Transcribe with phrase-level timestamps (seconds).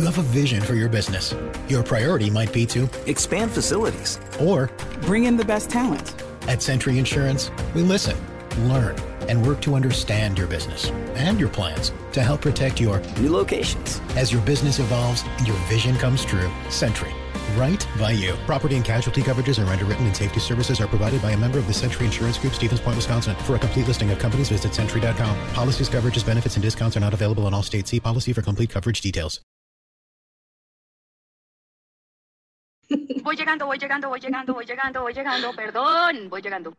[0.00, 1.34] You have a vision for your business.
[1.68, 4.70] Your priority might be to expand facilities or
[5.02, 6.14] bring in the best talent.
[6.48, 8.16] At Century Insurance, we listen,
[8.60, 13.30] learn, and work to understand your business and your plans to help protect your new
[13.30, 14.00] locations.
[14.16, 17.12] As your business evolves and your vision comes true, Century
[17.56, 18.36] right by you.
[18.46, 21.66] Property and casualty coverages are underwritten and safety services are provided by a member of
[21.66, 23.34] the Century Insurance Group, Stevens Point, Wisconsin.
[23.44, 25.36] For a complete listing of companies, visit century.com.
[25.52, 27.90] Policies, coverages, benefits, and discounts are not available in all states.
[27.90, 29.40] See policy for complete coverage details.
[33.22, 36.76] Voy llegando, voy llegando, voy llegando, voy llegando, voy llegando, perdón, voy llegando.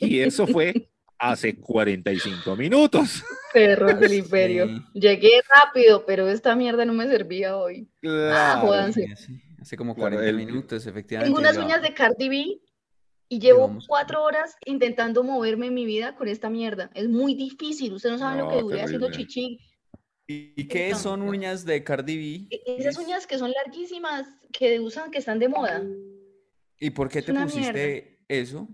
[0.00, 3.22] Y eso fue hace 45 minutos.
[3.52, 4.66] Perros del imperio.
[4.94, 7.88] Llegué rápido, pero esta mierda no me servía hoy.
[8.04, 9.06] Ah, jodanse.
[9.60, 11.34] Hace como 40 minutos, efectivamente.
[11.34, 12.60] Tengo unas uñas de Cardi B
[13.28, 16.90] y llevo cuatro horas intentando moverme en mi vida con esta mierda.
[16.94, 17.92] Es muy difícil.
[17.92, 19.60] Usted no sabe lo que duré haciendo chichi.
[20.32, 22.56] ¿Y qué son uñas de Cardi B?
[22.56, 25.82] E-, esas uñas que son larguísimas, que usan, que están de moda.
[26.78, 28.68] ¿Y por qué te pusiste eso?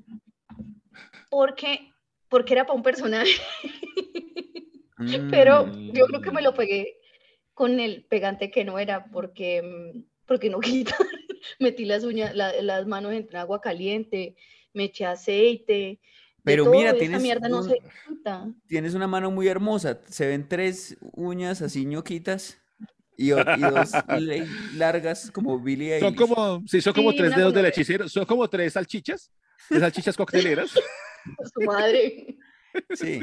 [1.30, 1.92] Porque
[2.28, 3.32] porque era para un personaje.
[5.30, 6.98] Pero yo creo que me lo pegué
[7.54, 10.96] con el pegante que no era, porque, mm, porque no quita.
[11.58, 14.36] Metí las uñas, las manos en agua caliente,
[14.72, 16.00] me eché aceite.
[16.46, 17.24] Pero mira, tienes,
[18.68, 19.98] tienes una mano muy hermosa.
[20.08, 22.56] Se ven tres uñas así ñoquitas
[23.16, 23.42] y, dos
[24.76, 28.08] largas como Billy Son como, sí, son como tres dedos del hechicero.
[28.08, 29.32] Son como tres salchichas,
[29.68, 30.70] tres salchichas cocteleras.
[30.70, 32.38] su madre.
[32.94, 33.20] Sí.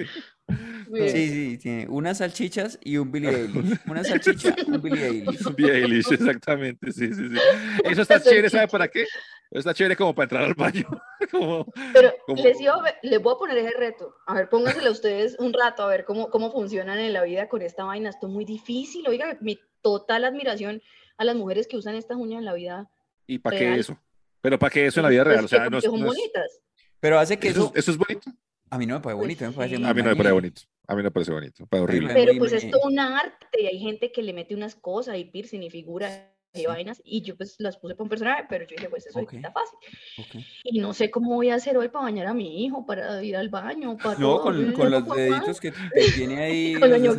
[0.94, 3.80] Sí, sí, tiene unas salchichas y un Billy Eilish.
[3.88, 5.48] Una salchicha, un Billy Eilish.
[5.48, 7.38] Un Billy Eilish, exactamente, sí, sí, sí.
[7.86, 9.04] Eso está chévere, ¿sabe para qué?
[9.04, 10.88] Eso está chévere como para entrar al baño.
[11.94, 12.58] Pero Les,
[13.04, 14.16] les voy a poner ese reto.
[14.26, 17.62] A ver, pónganselo ustedes un rato a ver cómo, cómo funcionan en la vida con
[17.62, 18.10] esta vaina.
[18.10, 19.08] Esto es muy difícil.
[19.08, 20.82] Oiga, mi total admiración
[21.18, 22.90] a las mujeres que usan estas uñas en la vida.
[23.28, 23.98] ¿Y para qué eso?
[24.42, 25.46] Pero ¿para qué eso en la vida real?
[25.46, 26.60] O sea, no, son bonitas.
[27.00, 27.72] Pero hace que eso...
[27.76, 28.32] ¿Eso es bonito?
[28.74, 30.62] A mí no me parece bonito, me parece A mí no me parece bonito.
[30.88, 32.14] A mí no me parece bonito, parece horrible.
[32.16, 35.26] Pero pues es todo un arte y hay gente que le mete unas cosas y
[35.26, 36.24] piercing y figuras
[36.56, 39.20] y vainas y yo pues las puse para un personaje, pero yo dije pues eso
[39.20, 40.44] está fácil.
[40.64, 43.38] Y no sé cómo voy a hacer hoy para bañar a mi hijo, para ir
[43.38, 45.72] al baño, para No, con, con los deditos que,
[46.16, 47.18] tiene ahí con los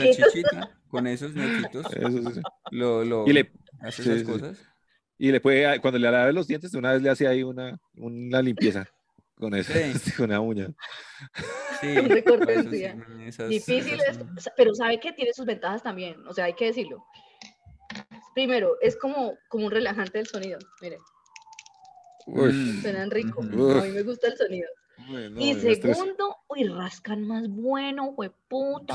[0.88, 1.86] con esos ñoquitos.
[1.94, 2.40] Eso, sí,
[2.72, 4.58] Lo, lo, y le hace esas cosas.
[5.18, 7.78] Y le puede, cuando le lave los dientes, de una vez le hace ahí una,
[7.94, 8.88] una limpieza
[9.38, 9.72] con eso,
[10.16, 10.68] con una uña.
[11.80, 11.88] Sí,
[13.48, 14.00] Difícil
[14.56, 17.04] pero sabe que tiene sus ventajas también, o sea, hay que decirlo.
[18.34, 21.00] Primero, es como, como un relajante del sonido, miren.
[22.80, 24.68] Suenan rico, a mí me gusta el sonido.
[25.38, 28.94] y segundo, uy, rascan más bueno, fue puta.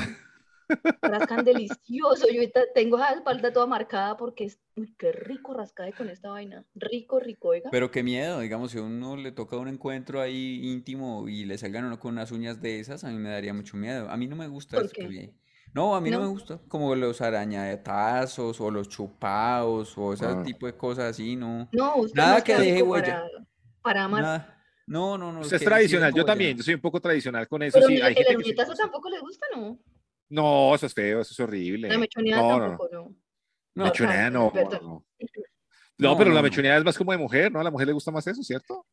[1.01, 2.27] Rascan delicioso.
[2.27, 6.29] Yo ahorita tengo la espalda toda marcada porque es, uy, qué rico rascar con esta
[6.29, 6.65] vaina.
[6.75, 7.69] Rico, rico, oiga.
[7.71, 11.57] Pero qué miedo, digamos, si a uno le toca un encuentro ahí íntimo y le
[11.57, 14.09] salgan uno con unas uñas de esas, a mí me daría mucho miedo.
[14.09, 14.91] A mí no me gusta eso.
[15.73, 16.19] No, a mí no.
[16.19, 16.59] me gusta.
[16.67, 20.41] Como los arañatazos o los chupados o ese ah.
[20.43, 21.69] tipo de cosas así, no.
[21.71, 23.23] No, Nada que deje huella.
[23.81, 24.59] Para, amar.
[24.87, 25.41] No, no, no.
[25.41, 27.77] Usted es tradicional, yo también, yo soy un poco tradicional con eso.
[27.77, 29.77] Pero sí, hay el tampoco le gusta, ¿no?
[30.29, 31.89] No, eso es feo, eso es horrible.
[31.89, 33.15] La mechoneada no, tampoco, no.
[33.75, 33.85] no.
[33.85, 34.51] Mechoneada no,
[35.97, 36.17] no.
[36.17, 37.59] pero la mechoneada es más como de mujer, ¿no?
[37.59, 38.85] A la mujer le gusta más eso, ¿cierto?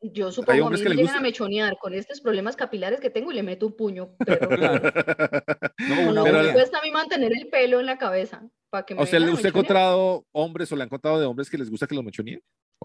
[0.00, 3.30] Yo supongo a mí que me llegan a mechonear con estos problemas capilares que tengo
[3.30, 4.16] y le meto un puño.
[4.26, 4.48] Pero,
[5.78, 8.42] no, no, me cuesta a mí mantener el pelo en la cabeza.
[8.68, 11.48] Para que me ¿A usted, usted ha encontrado hombres o le han contado de hombres
[11.48, 12.42] que les gusta que los mechoneen?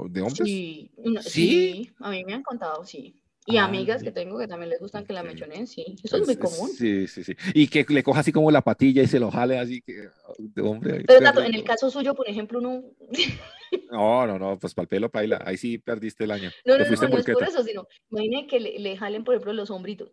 [0.10, 0.48] ¿De hombres?
[0.48, 3.20] Sí, sí, sí, a mí me han contado, sí.
[3.50, 5.96] Y ah, amigas que tengo que también les gustan que la mechonen, sí.
[6.04, 6.70] Eso es muy común.
[6.70, 7.34] Sí, sí, sí.
[7.54, 10.62] Y que le coja así como la patilla y se lo jale así que de
[10.62, 11.06] hombre.
[11.08, 12.84] Pero en el caso suyo, por ejemplo, no.
[13.92, 15.42] No, no, no, pues para el pelo, paila.
[15.46, 16.52] Ahí sí perdiste el año.
[16.66, 19.52] No, no, no, no, es por eso, sino imagine que le, le, jalen, por ejemplo,
[19.52, 20.12] los hombritos.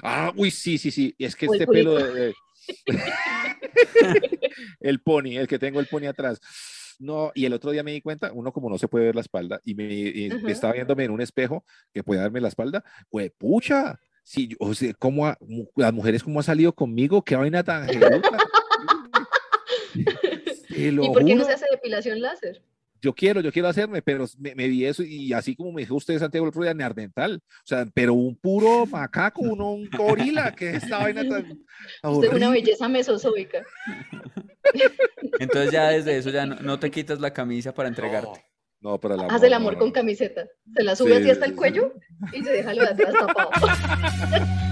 [0.00, 1.14] Ah, uy, sí, sí, sí.
[1.18, 2.34] Es que este pelo de...
[4.80, 6.40] el pony, el que tengo el pony atrás
[6.98, 9.20] no, y el otro día me di cuenta, uno como no se puede ver la
[9.20, 13.98] espalda, y me, estaba viéndome en un espejo que puede darme la espalda, pues pucha,
[14.22, 15.34] si, o sea, como
[15.76, 17.88] las mujeres como han salido conmigo, qué vaina tan
[20.68, 22.62] ¿Y por qué no se hace depilación láser?
[23.02, 25.96] Yo quiero, yo quiero hacerme, pero me, me, vi eso y así como me dijo
[25.96, 27.42] usted, Santiago, el otro día, neardental.
[27.44, 31.64] O sea, pero un puro macaco, uno, un gorila, que esta vaina tan.
[32.04, 33.64] Usted es una belleza mesosóbica.
[35.40, 38.46] Entonces, ya desde eso, ya no, te quitas la camisa para entregarte.
[38.80, 40.46] No, para la Haz el amor con camiseta.
[40.74, 41.94] Se la sube así hasta el cuello
[42.32, 43.50] y se deja lo de atrás tapado.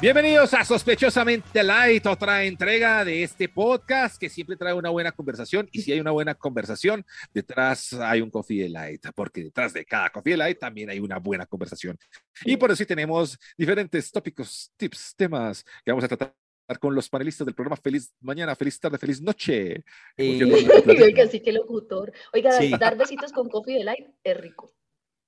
[0.00, 5.68] Bienvenidos a Sospechosamente Light, otra entrega de este podcast que siempre trae una buena conversación.
[5.72, 7.04] Y si hay una buena conversación,
[7.34, 11.46] detrás hay un Coffee Light, porque detrás de cada Coffee Light también hay una buena
[11.46, 11.98] conversación.
[12.44, 16.32] Y por eso tenemos diferentes tópicos, tips, temas que vamos a tratar
[16.78, 17.76] con los panelistas del programa.
[17.76, 19.82] Feliz mañana, feliz tarde, feliz noche.
[20.16, 22.12] Oiga, sí que locutor.
[22.32, 24.72] Oiga, dar besitos con Coffee Light es rico.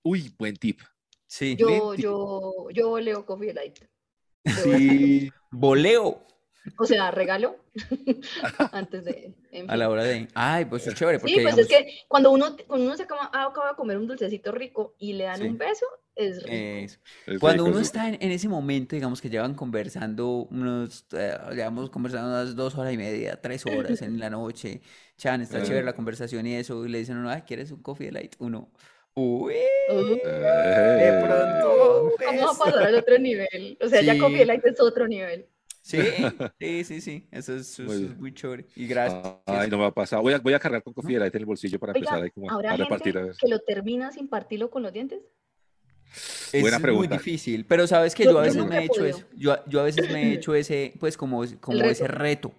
[0.05, 0.81] Uy, buen tip.
[1.27, 1.57] Sí.
[1.57, 3.81] Yo, yo, yo leo Coffee Light.
[4.45, 6.27] Sí, voleo.
[6.79, 7.57] O sea, regalo
[8.73, 9.35] antes de.
[9.67, 10.29] A la hora de.
[10.35, 11.19] Ay, pues es chévere.
[11.19, 13.97] Porque, sí, pues es que cuando uno, cuando uno se acaba, ah, acaba, de comer
[13.97, 17.41] un dulcecito rico y le dan un beso, es rico.
[17.41, 22.55] cuando uno está en, ese momento, digamos que llevan conversando unos, eh, llevamos conversando unas
[22.55, 24.83] dos horas y media, tres horas en la noche.
[25.17, 26.85] Chan, está chévere la conversación y eso.
[26.85, 28.37] Y le dicen, no, ¿quieres un coffee light?
[28.39, 28.71] Uno.
[29.15, 32.13] Uy, de pronto.
[32.25, 33.79] Vamos a pasar al otro nivel.
[33.81, 35.47] O sea, ya Coffee Light es otro nivel.
[35.83, 35.99] Sí,
[36.59, 37.29] sí, sí, sí.
[37.33, 37.79] Eso es,
[38.19, 38.67] muy, chévere.
[38.77, 39.23] Y gracias.
[39.47, 40.21] Ay, no me va a pasar.
[40.21, 42.51] Voy a, voy a cargar con Coffee Light en el bolsillo para empezar ahí como
[42.51, 43.19] a repartir.
[43.19, 43.37] A ver.
[43.37, 45.21] que lo termina sin partirlo con los dientes?
[46.53, 47.09] Es Buena pregunta.
[47.09, 49.25] muy difícil, pero sabes que yo, a veces me he hecho eso.
[49.37, 52.53] Yo, yo, a veces me he hecho ese, pues como, como ese reto.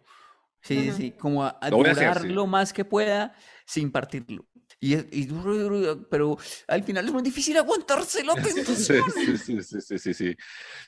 [0.62, 4.46] Sí, sí, sí, como a, durar lo más que pueda sin partirlo.
[4.84, 9.04] Y, y duro, duro, pero al final es muy difícil aguantarse la tentación.
[9.12, 10.36] Sí, sí, sí, sí, sí, sí.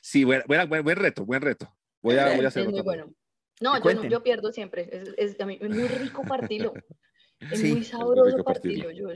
[0.02, 1.72] Sí, buen, buen, reto, buen reto.
[2.02, 2.70] Voy a, voy a hacerlo.
[2.70, 3.14] Es muy bueno.
[3.60, 4.88] No, yo, yo, pierdo siempre.
[5.16, 6.74] Es, es, muy rico partirlo.
[7.50, 8.90] Es muy sabroso partirlo.
[8.90, 9.08] Yo,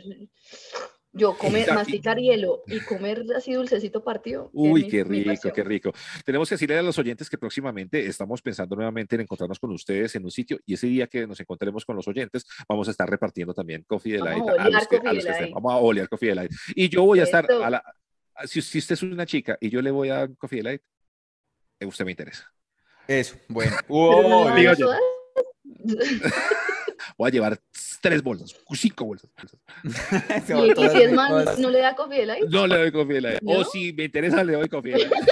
[1.13, 4.51] yo comer, masticar hielo y comer así dulcecito partido.
[4.53, 5.93] Uy, qué rico, qué rico.
[6.25, 10.15] Tenemos que decirle a los oyentes que próximamente estamos pensando nuevamente en encontrarnos con ustedes
[10.17, 13.09] en un sitio y ese día que nos encontremos con los oyentes vamos a estar
[13.09, 15.53] repartiendo también Coffee de Light a, los que, a los que estén.
[15.53, 16.53] Vamos a olear Coffee de Light.
[16.75, 17.83] Y yo voy a estar a la...
[18.45, 20.83] Si, si, usted es una chica y yo le voy a dar Coffee de Light,
[21.81, 22.53] eh, usted me interesa.
[23.09, 23.77] Eso, bueno.
[27.19, 27.61] voy a llevar
[28.01, 29.31] tres bolsas, cinco bolsas.
[29.85, 32.49] ¿Y, si es más, no le da Coffee Light?
[32.49, 33.41] No le doy Coffee Light.
[33.45, 35.13] O si me interesa, le doy Coffee Light.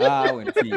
[0.00, 0.70] Ah, bueno, sí.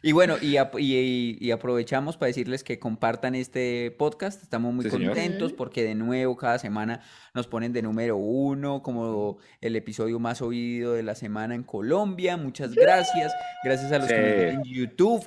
[0.00, 4.40] Y bueno, y, y, aprovechamos para decirles que compartan este podcast.
[4.40, 7.02] Estamos muy contentos porque de nuevo cada semana
[7.34, 12.36] nos ponen de número uno como el episodio más oído de la semana en Colombia.
[12.36, 13.32] Muchas gracias.
[13.64, 15.26] Gracias a los que nos ven en YouTube.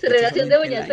[0.00, 0.86] Relación de Doña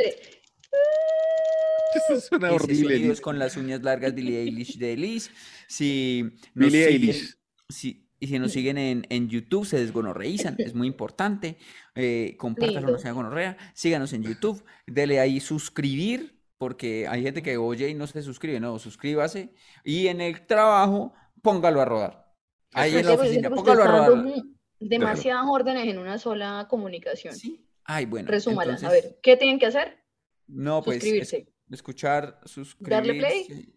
[1.96, 3.16] Eso suena horrible.
[3.22, 5.22] con las uñas largas Billie Eilish de.
[5.68, 7.38] Si Billie Eilish.
[7.70, 11.58] Si, y si nos siguen en, en YouTube, se desgonorreizan, es muy importante.
[11.96, 13.58] Eh, compártanlo, no sea gonorrea.
[13.74, 18.60] Síganos en YouTube, dele ahí suscribir, porque hay gente que oye y no se suscribe.
[18.60, 19.54] No, suscríbase.
[19.84, 22.34] Y en el trabajo, póngalo a rodar.
[22.74, 24.34] Ahí en la oficina, póngalo a rodar.
[24.80, 27.36] Demasiadas órdenes en una sola comunicación.
[27.36, 27.66] Sí.
[27.84, 28.30] Ay, bueno.
[28.30, 28.84] Resúmalas.
[28.84, 30.04] A ver, ¿qué tienen que hacer?
[30.48, 30.98] No, pues.
[30.98, 32.96] Suscribirse escuchar, suscribirse.
[32.96, 33.76] Darle play.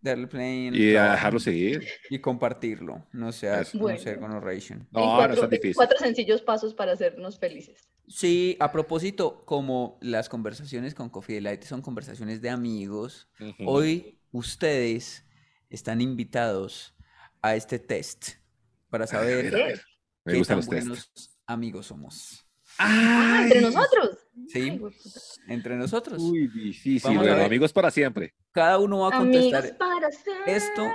[0.00, 0.68] Darle play.
[0.68, 1.86] y dejarlo seguir.
[2.10, 3.06] Y compartirlo.
[3.12, 4.40] No sea, no sea con No,
[4.90, 5.76] cuatro, no difícil.
[5.76, 7.88] Cuatro sencillos pasos para hacernos felices.
[8.08, 13.28] Sí, a propósito, como las conversaciones con Coffee Delight son conversaciones de amigos,
[13.64, 15.24] hoy ustedes
[15.70, 16.94] están invitados
[17.40, 18.30] a este test
[18.90, 19.80] para saber
[20.26, 21.10] qué tan buenos
[21.46, 22.44] amigos somos.
[22.78, 24.18] Ah, entre nosotros.
[24.48, 24.80] Sí,
[25.48, 26.22] entre nosotros.
[26.22, 27.16] Uy, difícil.
[27.16, 28.34] amigos para siempre.
[28.52, 29.76] Cada uno va a contestar
[30.46, 30.90] esto,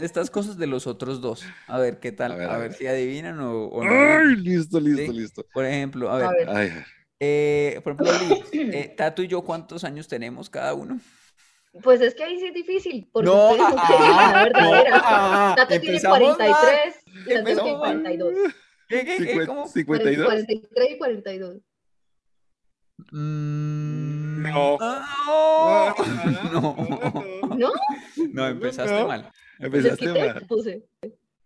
[0.00, 1.44] estas cosas de los otros dos.
[1.66, 3.90] A ver qué tal, a ver, si adivinan o, no.
[3.90, 5.46] Ay, listo, listo, listo.
[5.52, 6.84] Por ejemplo, a ver.
[7.22, 10.98] Eh, por ejemplo, eh, Tato y yo, ¿cuántos años tenemos cada uno?
[11.82, 14.90] Pues es que ahí sí es difícil, porque no, ah, ah, la verdadera.
[14.94, 18.34] Ah, Tato tiene 43 y Tato tiene 52.
[18.88, 19.46] ¿Qué, qué, qué?
[19.46, 19.68] ¿Cómo?
[19.68, 20.26] 52.
[20.26, 21.56] 43 y 42.
[23.12, 24.78] Mm, no.
[24.78, 25.94] no.
[26.52, 27.56] no.
[27.56, 27.70] ¿No?
[28.32, 29.30] No, empezaste mal.
[29.58, 30.46] Empezaste mal.
[30.46, 30.88] Puse.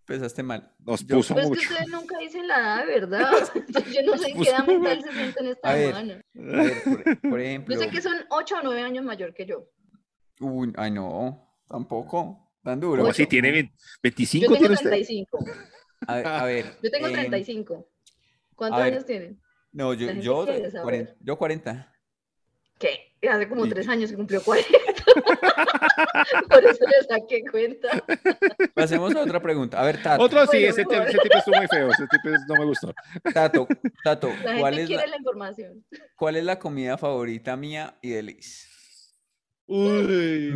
[0.06, 0.72] Empezaste mal.
[0.80, 1.60] Nos puso pues mucho.
[1.60, 3.32] Es que ustedes nunca dicen la edad de verdad.
[3.94, 6.14] Yo no sé en qué edad mental se sienten esta semana.
[6.14, 7.74] a ver, por, por, ejemplo.
[7.74, 9.68] Yo sé que son 8 o 9 años mayor que yo.
[10.40, 12.52] Uy, ay no, tampoco.
[12.62, 13.02] Tan duro.
[13.02, 13.70] ¿Cómo si tiene
[14.02, 14.46] 25?
[14.46, 15.38] Yo tengo 35.
[16.06, 16.78] A ver, a ver.
[16.82, 17.74] Yo tengo 35.
[17.74, 17.82] Em,
[18.54, 19.40] ¿Cuántos años tienen?
[19.74, 20.46] No, yo, yo,
[20.82, 21.92] 40, yo 40.
[22.78, 23.12] ¿Qué?
[23.28, 24.70] Hace como tres años que cumplió 40.
[26.48, 27.88] Por eso le saqué cuenta.
[28.72, 29.80] Pasemos a otra pregunta.
[29.80, 30.22] A ver, Tato.
[30.22, 31.90] Otro sí, ese, tipo estuvo muy feo.
[31.90, 32.94] Ese tipo no me gustó.
[33.32, 33.66] Tato,
[34.04, 35.16] Tato, la ¿cuál es quiere la...
[35.16, 35.84] información?
[36.16, 38.70] ¿Cuál es la comida favorita mía y de Liz?
[39.66, 40.52] Uy,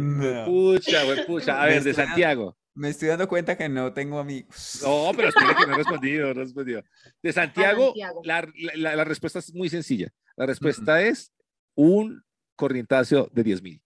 [0.47, 1.61] pucha, güey, pucha.
[1.61, 2.57] A ver, de Santiago.
[2.79, 4.81] Me estoy dando cuenta que no tengo amigos.
[4.85, 6.83] No, pero espera que no he respondido, no he respondido.
[7.21, 7.93] De Santiago,
[8.23, 10.13] La, la, la, respuesta es muy sencilla.
[10.37, 11.33] La respuesta es
[11.75, 12.23] un
[12.55, 13.83] corrientazo de 10 mil.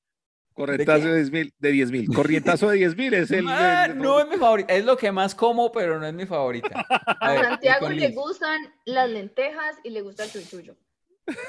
[0.52, 1.54] Corrientazo de 10 mil.
[1.58, 2.14] De 10 mil.
[2.14, 4.74] Corrientazo de 10 mil es el, ah, No es mi favorita.
[4.74, 6.68] Es lo que más como, pero no es mi favorita.
[7.20, 10.76] A, Santiago le gustan las lentejas y le gusta el chuchuyo.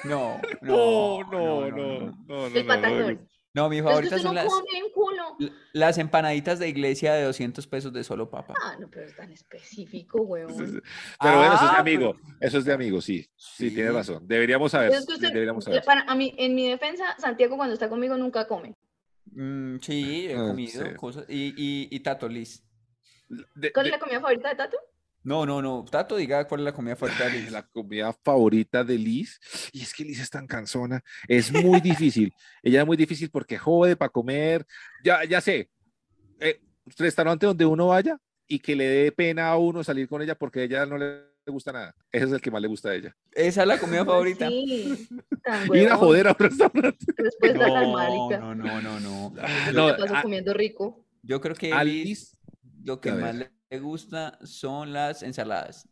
[0.05, 2.25] No, no, no, no.
[2.25, 3.29] no, el patacón.
[3.55, 4.51] No, mi favorita son las,
[5.73, 8.55] las empanaditas de iglesia de 200 pesos de solo papa.
[8.59, 10.81] Ah, no, pero es tan específico, huevón.
[11.21, 12.15] Pero bueno, eso es de ah, amigo.
[12.39, 13.29] Eso es de amigo, sí.
[13.35, 14.27] Sí, tiene razón.
[14.27, 14.91] Deberíamos saber.
[15.19, 15.83] deberíamos saber.
[15.83, 18.75] Para, a mí, en mi defensa, Santiago cuando está conmigo nunca come.
[19.25, 21.25] Mm, sí, he ah, comido cosas.
[21.29, 22.63] Y, y, y Tato, Liz.
[23.71, 24.77] ¿Cuál es la comida favorita de Tato?
[25.23, 25.85] No, no, no.
[25.89, 27.51] Tato, diga cuál es la comida favorita de Liz.
[27.51, 29.39] La comida favorita de Liz.
[29.71, 31.01] Y es que Liz es tan cansona.
[31.27, 32.33] Es muy difícil.
[32.61, 34.65] Ella es muy difícil porque jode para comer.
[35.03, 35.69] Ya, ya sé.
[36.39, 36.59] Eh,
[36.97, 40.61] restaurante donde uno vaya y que le dé pena a uno salir con ella porque
[40.61, 41.95] a ella no le gusta nada.
[42.11, 43.15] Ese es el que más le gusta a ella.
[43.31, 44.49] Esa es la comida favorita.
[44.49, 45.07] Sí,
[45.73, 47.05] Ir a joder a un restaurante.
[47.17, 49.33] Después no, no, no, no, no, no.
[49.73, 51.05] no, no comiendo rico.
[51.21, 52.37] Yo creo que a Liz
[52.83, 55.87] lo que más le me gusta son las ensaladas.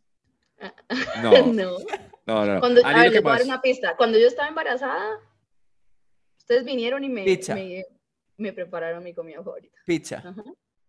[1.22, 1.52] No.
[1.52, 1.78] no.
[2.24, 2.60] No, no.
[2.60, 3.96] Cuando, a, ver, les voy a dar una pista.
[3.96, 5.18] Cuando yo estaba embarazada,
[6.38, 7.84] ustedes vinieron y me, me,
[8.36, 9.76] me, prepararon mi comida favorita.
[9.84, 10.22] Pizza.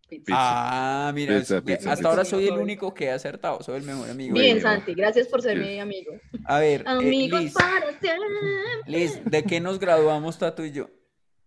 [0.08, 0.32] Pizza.
[0.32, 4.34] Ah, mira, hasta ahora soy el único que he acertado, soy el mejor amigo.
[4.34, 6.12] Bien, Santi, gracias por ser mi amigo.
[6.44, 7.98] A ver, eh, Amigos Liz, para
[8.86, 10.88] Liz, ¿de qué nos graduamos Tato y yo?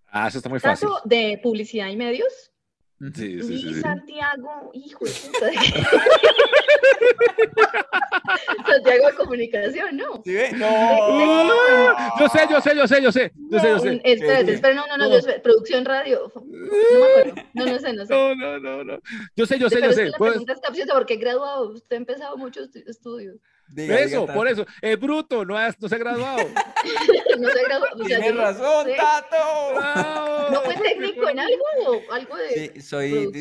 [0.07, 0.89] Ah, eso está muy fácil.
[0.89, 2.51] Tato, de publicidad y medios.
[2.99, 5.51] Sí, sí, sí, Santiago, hijo de puta.
[8.67, 10.23] Santiago de comunicación, ¿no?
[10.25, 12.17] ¿Sí No.
[12.19, 13.31] Yo sé, yo sé, yo sé, yo sé.
[13.51, 14.01] Yo sé, yo sé.
[14.03, 15.39] Espérate, espérate, no, no, no, yo sé.
[15.41, 16.31] Producción radio.
[16.33, 17.35] No me acuerdo.
[17.53, 18.13] No, no sé, no sé.
[18.17, 18.97] No, no, no, no.
[19.35, 20.09] Yo sé, yo sé, yo sé.
[20.09, 21.69] La pregunta es capciosa porque he graduado.
[21.73, 23.35] Usted ha empezado muchos estudios.
[23.69, 24.65] Diga, eso, por eso.
[24.81, 26.37] Es bruto, no, no se ha graduado.
[27.39, 28.03] no se ha graduado.
[28.05, 30.51] Tienes razón, Tato.
[30.51, 32.01] ¿No fue técnico en algo?
[32.11, 33.31] ¿Algo de sí, soy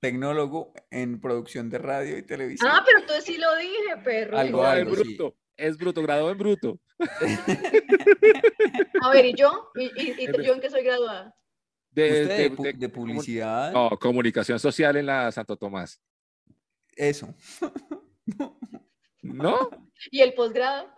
[0.00, 2.70] tecnólogo en producción de radio y televisión.
[2.72, 4.38] Ah, pero entonces sí lo dije, perro.
[4.38, 5.36] Algo, algo, es bruto.
[5.56, 6.78] Es bruto, graduado en bruto.
[9.02, 9.70] A ver, ¿y yo?
[9.74, 11.34] ¿Y, y, yo en qué soy graduada?
[11.90, 13.72] De, de, de, de, publicidad.
[13.72, 16.00] No, comunicación social en la Santo Tomás.
[16.96, 17.34] Eso.
[19.40, 19.70] ¿No?
[20.10, 20.88] ¿Y el posgrado?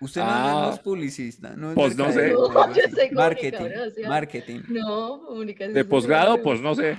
[0.00, 0.80] Usted no, es ah.
[0.82, 2.32] publicista, no Pues no sé.
[2.32, 3.68] No, yo sé marketing,
[4.08, 4.60] marketing.
[4.68, 5.74] No, comunicación.
[5.74, 6.98] De posgrado, pues no sé.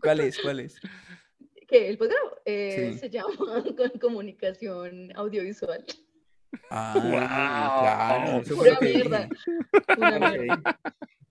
[0.00, 0.38] ¿Cuál es?
[0.38, 0.80] ¿Cuál es?
[1.68, 1.88] ¿Qué?
[1.88, 2.42] ¿El posgrado?
[2.44, 3.28] Eh, Se llama
[4.00, 5.84] comunicación audiovisual.
[6.68, 8.42] Ah, claro.
[8.56, 9.28] Pura mierda.
[9.94, 10.80] Pura mierda.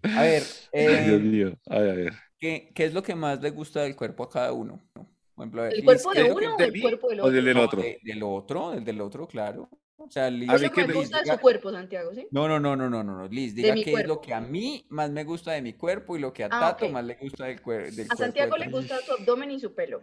[0.02, 1.60] A ver, eh, Dios mío.
[1.68, 2.14] A ver, a ver.
[2.40, 4.82] ¿Qué, ¿qué, es lo que más le gusta del cuerpo a cada uno?
[4.94, 7.30] Por ejemplo, ¿El cuerpo de uno o el cuerpo del otro?
[7.30, 7.82] ¿O del, otro?
[7.82, 9.70] del otro, el del otro, claro.
[9.96, 12.28] O sea, Liz, ¿Qué me gusta de su cuerpo, Santiago, sí?
[12.32, 15.12] No, no, no, no, no, no, Liz, diga qué es lo que a mí más
[15.12, 17.62] me gusta de mi cuerpo y lo que a ah, Tato más le gusta del,
[17.62, 18.14] cuer del a cuerpo.
[18.14, 20.02] A Santiago le gusta su abdomen y su pelo.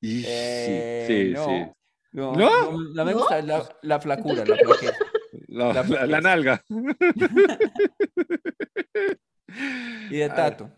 [0.00, 1.64] Y, eh, sí, sí, no, sí.
[2.12, 4.96] No, no, no, me gusta la, la flacura, la, flaqueza.
[5.48, 6.62] La, la, la, nalga.
[10.10, 10.70] y de Tato.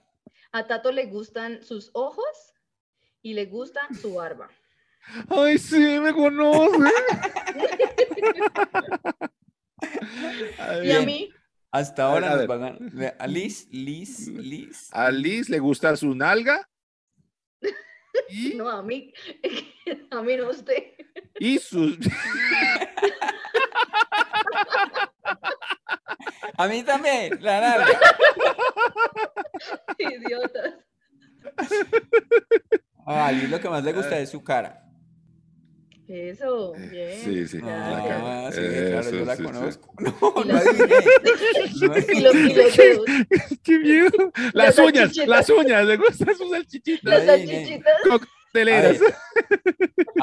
[0.54, 2.54] A Tato le gustan sus ojos
[3.22, 4.48] y le gusta su barba.
[5.28, 6.92] Ay, sí, me conoce.
[10.84, 11.28] y a mí.
[11.72, 12.78] Hasta ahora a nos van a...
[13.18, 14.90] a Liz, Liz, Liz.
[14.92, 16.70] A Liz le gusta su nalga.
[18.28, 18.54] ¿Y?
[18.54, 19.12] No, a mí,
[20.12, 20.84] a mí no usted.
[21.40, 21.98] Y sus...
[26.56, 27.98] A mí también, la nalga.
[29.98, 30.74] Idiotas.
[33.06, 34.80] A lo que más le gusta es su cara.
[36.06, 37.18] Eso, bien.
[37.18, 37.60] Sí, sí.
[37.64, 39.90] Ah, sí, claro, yo la conozco.
[39.98, 40.34] No.
[43.62, 44.10] Qué miedo.
[44.52, 47.04] Las, uñas, las uñas, le gustan sus salchichitas.
[47.04, 47.94] Las salchichitas.
[48.06, 48.98] Cocteleras.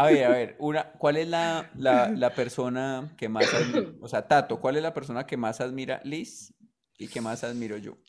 [0.01, 3.91] A ver, a ver, una, ¿cuál es la, la, la persona que más admira?
[4.01, 6.55] O sea, Tato, ¿cuál es la persona que más admira Liz
[6.97, 7.99] y que más admiro yo?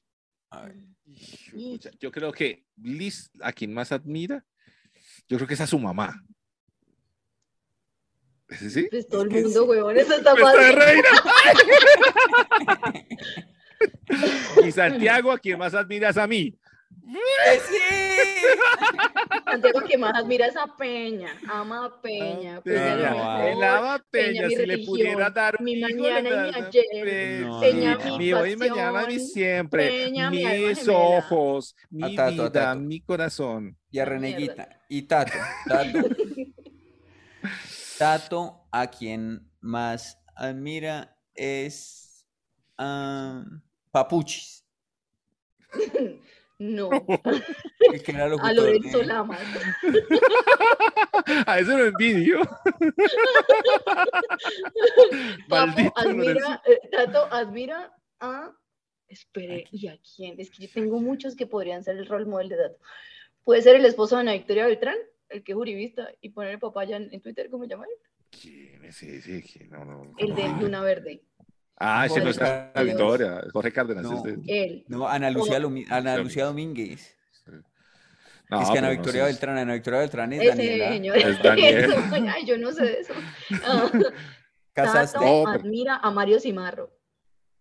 [0.49, 0.77] A ver.
[2.01, 4.43] Yo creo que Liz, a quien más admira,
[5.29, 6.25] yo creo que es a su mamá.
[8.49, 8.89] ¿Sí?
[8.91, 10.75] Pues todo el mundo, huevón, eso está fácil.
[10.75, 11.09] reina!
[14.67, 16.59] y Santiago, ¿a quién más admiras a mí?
[17.05, 17.79] ¡Sí!
[19.45, 22.61] Santiago, que más admira esa Peña, ama a Peña.
[22.63, 22.65] Peña,
[22.97, 26.33] Peña, mejor, él ama Peña, mi si le religión, pudiera dar mi hijo, mañana y
[26.33, 30.79] mi ayer, No, Peña, no, mi mi hoy, mañana, mi pasión, siempre, Peña, mi mis
[30.79, 30.99] gemela.
[30.99, 32.81] ojos, mi A Tato, a vida, Tato.
[32.81, 33.77] mi corazón.
[33.91, 34.69] Y a Ah, Reneguita.
[34.89, 35.33] Y Tato.
[35.67, 35.99] Tato.
[37.99, 42.27] Tato, a quien más admira es
[42.79, 43.45] a
[43.91, 44.65] Papuchis.
[46.63, 46.91] No,
[47.93, 49.41] El que era a Lorenzo de- Lamas.
[51.47, 52.41] A eso lo envidio.
[55.49, 56.09] Tato Maldito Lorenzo.
[56.09, 58.53] admira, eh, Tato admira a.
[59.09, 60.37] Espere, ¿y a quién?
[60.39, 62.79] Es que yo tengo muchos que podrían ser el rol model de Tato.
[63.45, 64.97] Puede ser el esposo de Ana Victoria Beltrán,
[65.29, 67.85] el que es juribista, y poner papaya en, en Twitter, ¿cómo se llama?
[67.85, 67.93] él?
[68.41, 69.43] ¿Quién es ese?
[69.43, 69.69] ¿Quién?
[69.71, 71.23] No, no, El de Luna Verde.
[71.85, 72.85] Ah, ese no está Cárdenas.
[72.97, 73.43] Victoria.
[73.53, 74.03] Jorge Cárdenas.
[74.05, 74.17] No.
[74.17, 74.85] es de- Él.
[74.89, 77.17] No, Ana Lucía, Lomi- Ana Lucía Domínguez.
[78.51, 79.27] No, es que Ana pero no Victoria sé.
[79.29, 80.89] Beltrán, Ana Victoria Beltrán es Ese Daniela.
[80.93, 81.17] señor.
[81.17, 81.95] Es Daniel.
[82.37, 83.15] Ay, yo no sé de eso.
[83.65, 83.91] Ah,
[84.75, 85.19] Casaste.
[85.19, 86.91] Tato admira a Mario Cimarro.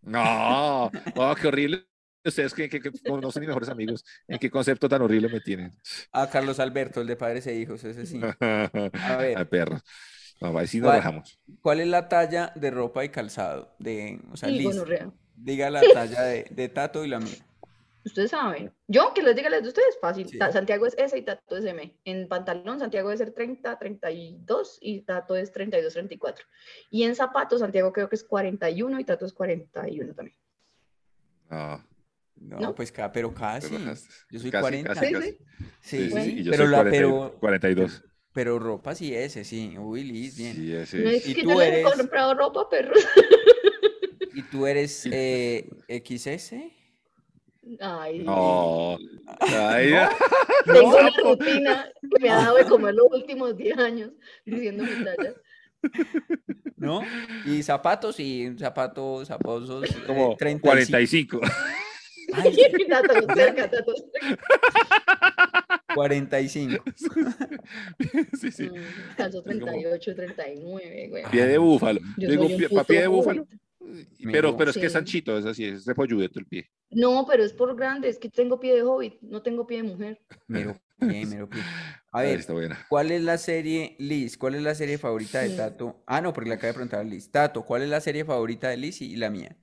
[0.02, 1.86] No, no, qué horrible.
[2.24, 4.06] Ustedes que, que, que no, son ni mejores amigos.
[4.28, 5.76] ¿En qué concepto tan horrible me tienen?
[6.12, 8.22] A Carlos Alberto, el de padres e hijos, ese sí.
[8.40, 9.50] A ver.
[9.50, 9.80] perro.
[10.42, 11.40] No, ahí sí nos ¿Cuál- dejamos.
[11.62, 13.74] ¿Cuál es la talla de ropa y calzado?
[13.80, 15.12] De, o sea, Y Liz, gonorrea.
[15.36, 17.36] diga la talla de, de Tato y la mía.
[18.04, 18.74] Ustedes saben.
[18.88, 20.28] Yo, que les diga las de ustedes, fácil.
[20.28, 20.40] Sí.
[20.52, 21.96] Santiago es S y Tato es M.
[22.04, 26.44] En pantalón, Santiago debe ser 30, 32 y Tato es 32, 34.
[26.90, 30.36] Y en zapatos, Santiago creo que es 41 y Tato es 41 también.
[31.52, 31.86] No,
[32.38, 32.74] No, ¿No?
[32.76, 33.70] pues ca- pero casi.
[33.78, 33.94] pero
[34.32, 34.94] Yo soy casi, 40.
[34.96, 35.32] casi, Sí, casi.
[35.32, 35.38] sí.
[35.38, 36.26] Sí, Sí, sí, Bueno.
[36.26, 38.04] sí, y yo pero, soy la, 40 y- pero, 42.
[38.34, 39.76] Pero ropa sí ese, sí.
[39.78, 40.56] Uy, Liz, bien.
[40.56, 41.28] Sí, ese No es.
[41.28, 41.94] ¿Y que tú yo les he eres?
[41.96, 42.94] comprado ropa, perro.
[44.34, 46.54] ¿Y tú eres eh, XS?
[47.80, 48.98] Ay, No.
[49.40, 49.94] Ay,
[50.66, 50.88] tengo no.
[50.98, 54.12] una rutina que me ha dado de comer los últimos 10 años
[54.46, 55.34] diciendo mi talla.
[56.78, 57.02] ¿No?
[57.46, 59.34] Y zapatos y zapatos eh,
[60.08, 61.40] Como 35.
[61.40, 61.42] 45.
[62.34, 62.56] Ay,
[62.90, 64.44] Tato cerca, Tato cerca.
[65.96, 66.84] 45.
[68.40, 68.70] Sí, sí.
[68.70, 71.24] Mm, Calzo 38, 39, güey.
[71.32, 72.00] Pie de búfalo.
[72.18, 73.48] Yo Digo, pie, pa- pie de búfalo.
[74.32, 76.70] Pero, pero es que es anchito, es así, es de polludeto el pie.
[76.92, 79.84] No, pero es por grande, es que tengo pie de hobbit, no tengo pie de
[79.84, 80.22] mujer.
[80.48, 81.62] Mero pie, mero pie.
[82.12, 82.46] A ver.
[82.90, 84.38] ¿cuál es la serie, Liz?
[84.38, 85.50] ¿Cuál es la serie favorita de.
[85.56, 86.04] Tato?
[86.06, 87.32] Ah, no, porque le acabo de preguntar a Liz.
[87.32, 89.56] Tato, ¿cuál es la serie favorita de Liz y la mía?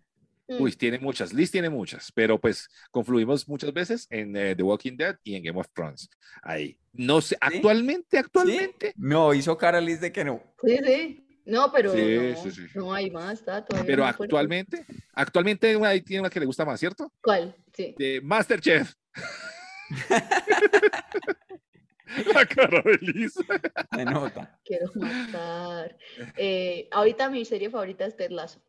[0.49, 4.63] Mm, Uy, tiene muchas, Liz tiene muchas, pero pues confluimos muchas veces en eh, The
[4.63, 6.09] Walking Dead y en Game of Thrones.
[6.43, 6.79] Ahí.
[6.93, 8.17] No sé, actualmente, ¿Sí?
[8.17, 8.93] actualmente.
[8.97, 10.43] No, hizo cara Liz de que no.
[10.65, 11.25] Sí, sí.
[11.45, 12.67] No, pero Sí, no, sí, sí.
[12.75, 14.85] no hay más, hay Pero actualmente,
[15.15, 17.11] actualmente una, ahí tiene una que le gusta más, ¿cierto?
[17.23, 17.55] ¿Cuál?
[17.75, 17.95] Sí.
[17.99, 18.93] De Masterchef.
[22.35, 23.35] La cara de Liz.
[23.35, 24.59] Se nota.
[24.65, 25.97] Quiero matar.
[26.37, 28.61] Eh, ahorita mi serie favorita es Ted Lasso.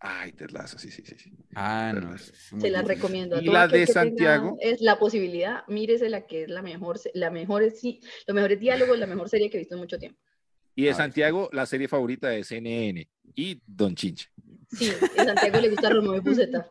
[0.00, 1.16] Ay, Ted Lasso, sí, sí, sí.
[1.18, 1.32] sí.
[1.56, 2.00] Ah, no.
[2.00, 3.36] Pero- es Se la recomiendo.
[3.36, 4.56] a ¿Y la de Santiago?
[4.60, 8.60] es la posibilidad, mírese la que es la mejor, la mejor es, sí, los mejores
[8.60, 10.18] diálogos, la mejor serie que he visto en mucho tiempo.
[10.76, 10.94] Y de.
[10.94, 14.28] Santiago, la serie favorita de CNN y Don Chinche.
[14.70, 16.70] Sí, a Santiago le gusta Romeo y Buceta.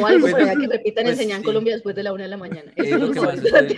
[0.00, 1.44] O algo por allá que repitan pues en Señal sí.
[1.44, 2.72] Colombia después de la una de la mañana.
[2.76, 3.76] Es Eso lo es que más estoy-.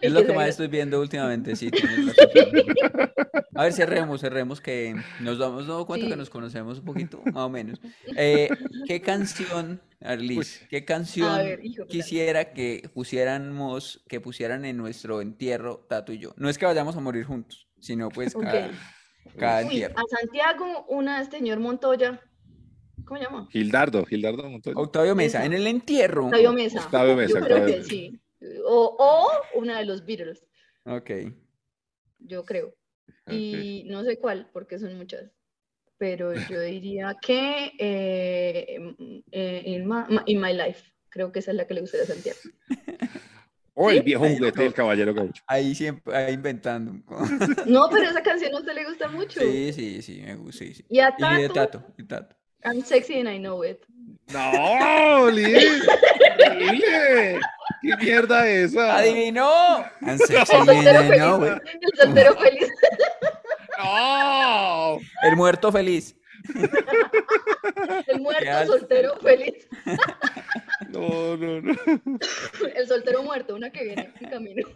[0.00, 1.70] Es lo que más estoy viendo últimamente, sí.
[3.54, 6.10] A ver, cerremos, cerremos, que nos damos dado cuenta Sí.
[6.12, 7.80] que nos conocemos un poquito, más o menos.
[8.16, 8.48] Eh,
[8.86, 15.84] ¿qué canción, Arlis, qué canción ver, hijo quisiera que pusiéramos, que pusieran en nuestro entierro,
[15.88, 16.34] Tato y yo?
[16.36, 18.70] No es que vayamos a morir juntos, sino pues cada,
[19.36, 19.94] cada Uy, entierro.
[19.98, 22.20] a Santiago, una de señor Montoya.
[23.08, 23.48] ¿Cómo se llama?
[23.50, 24.76] Gildardo, Gildardo Montoya.
[24.78, 25.46] Octavio Mesa, Esa.
[25.46, 26.26] en el entierro.
[26.26, 26.84] Octavio Mesa.
[26.84, 27.88] Octavio Mesa, Yo creo Octavio que Mesa.
[27.90, 28.20] sí.
[28.66, 30.46] O, o una de los Beatles,
[30.84, 31.10] Ok.
[32.18, 32.74] yo creo.
[33.26, 35.30] Y no sé cuál, porque son muchas.
[35.98, 38.78] Pero yo diría que eh,
[39.32, 40.92] eh, in, my, in My Life.
[41.08, 42.38] Creo que esa es la que le gustaría a Santiago.
[43.74, 44.02] O el ¿Sí?
[44.04, 45.42] viejo juguete del caballero gaucho.
[45.46, 46.92] Ahí siempre, ahí inventando.
[47.66, 49.40] No, pero esa canción a usted le gusta mucho.
[49.40, 50.84] Sí, sí, sí, me gusta, sí, sí.
[50.88, 52.36] Y a Y de Tato, Tato, y Tato.
[52.64, 53.84] I'm sexy and I know it.
[54.32, 55.86] ¡No, Liz!
[56.46, 57.40] ¡Horrible!
[57.82, 58.96] ¡Qué mierda esa!
[58.98, 59.84] ¡Adivinó!
[60.02, 61.56] And sexy El soltero and I know feliz.
[61.56, 61.82] it.
[61.82, 62.68] El soltero feliz.
[63.78, 64.98] ¡No!
[65.22, 66.14] El muerto feliz.
[68.06, 69.68] El muerto soltero feliz.
[70.88, 71.74] No, no, no.
[72.74, 74.68] El soltero muerto, una que viene en camino.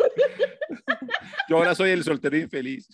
[1.49, 2.89] Yo ahora soy el soltero infeliz.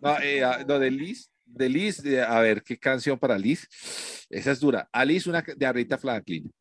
[0.00, 3.68] No, eh, ah, no, de Liz, De Liz, a ver, ¿qué canción para Liz?
[4.30, 4.88] Esa es dura.
[4.92, 6.52] Alice, una de Arita Franklin.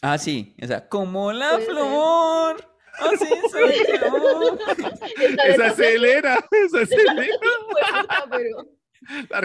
[0.00, 0.88] Ah, sí, esa.
[0.88, 2.64] Como la flor.
[3.00, 4.58] Así soy yo.
[5.46, 6.38] Esa es Selena.
[6.50, 7.26] Esa es Selena.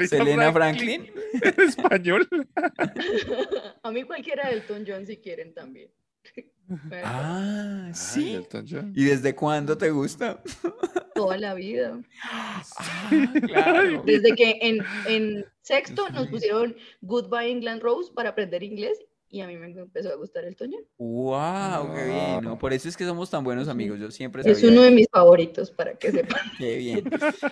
[0.08, 1.12] Selena Franklin.
[1.12, 1.12] Franklin.
[1.42, 2.28] En español.
[3.84, 5.90] A mí cualquiera del Elton John si quieren también.
[7.04, 8.40] Ah, sí.
[8.94, 10.42] ¿Y desde cuándo te gusta?
[11.16, 12.00] Toda la vida.
[12.24, 12.64] Ah,
[13.48, 14.04] claro.
[14.06, 19.00] Desde que en, en sexto nos pusieron Goodbye England Rose para aprender inglés
[19.32, 20.80] y a mí me empezó a gustar el Toño.
[20.98, 21.94] ¡Wow!
[21.94, 22.58] ¡Qué bien!
[22.58, 24.00] Por eso es que somos tan buenos amigos.
[24.00, 26.42] Yo siempre Es uno de mis favoritos, para que sepan.
[26.58, 27.04] ¡Qué bien!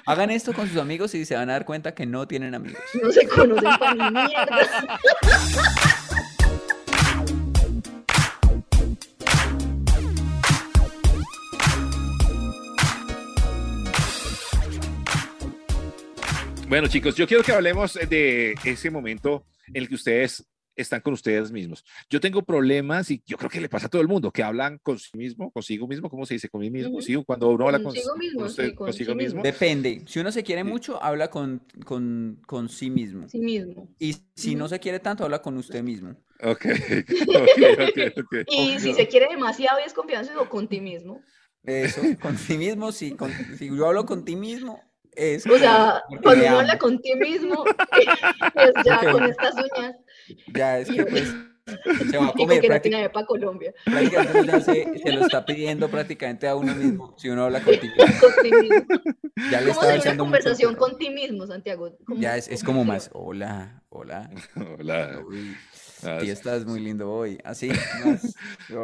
[0.07, 2.81] Hagan esto con sus amigos y se van a dar cuenta que no tienen amigos.
[3.01, 4.99] No se conocen para mierda.
[16.67, 21.13] Bueno, chicos, yo quiero que hablemos de ese momento en el que ustedes están con
[21.13, 21.83] ustedes mismos.
[22.09, 24.77] Yo tengo problemas y yo creo que le pasa a todo el mundo, que hablan
[24.79, 26.49] con sí mismo, consigo mismo, ¿cómo se dice?
[26.49, 29.41] Con mí mismo, sí, cuando uno habla consigo mismo, consigo mismo.
[29.41, 33.27] Depende, si uno se quiere mucho, habla con, con, con sí mismo.
[33.27, 33.89] Sí mismo.
[33.97, 36.15] Y si no se quiere tanto, habla con usted mismo.
[36.43, 36.65] Ok,
[37.27, 41.21] ok, Y si se quiere demasiado y es confianza, o con ti mismo.
[41.63, 44.81] Eso, con sí mismo, sí, con, si yo hablo con ti mismo,
[45.17, 47.63] es o sea, cuando uno habla con ti mismo,
[48.53, 49.95] pues ya con estas uñas,
[50.53, 51.33] ya es que pues
[52.09, 52.61] se va a comer.
[52.61, 53.73] Que prácticamente, para Colombia.
[53.85, 57.93] Prácticamente ya se, se, lo está pidiendo prácticamente a uno mismo, si uno habla contigo.
[59.51, 61.97] Ya le está una conversación con ti mismo, Santiago?
[62.17, 64.29] Ya es, es como más, hola, hola.
[64.79, 65.23] Hola.
[65.99, 67.39] Sí, estás muy lindo hoy.
[67.43, 67.69] Así.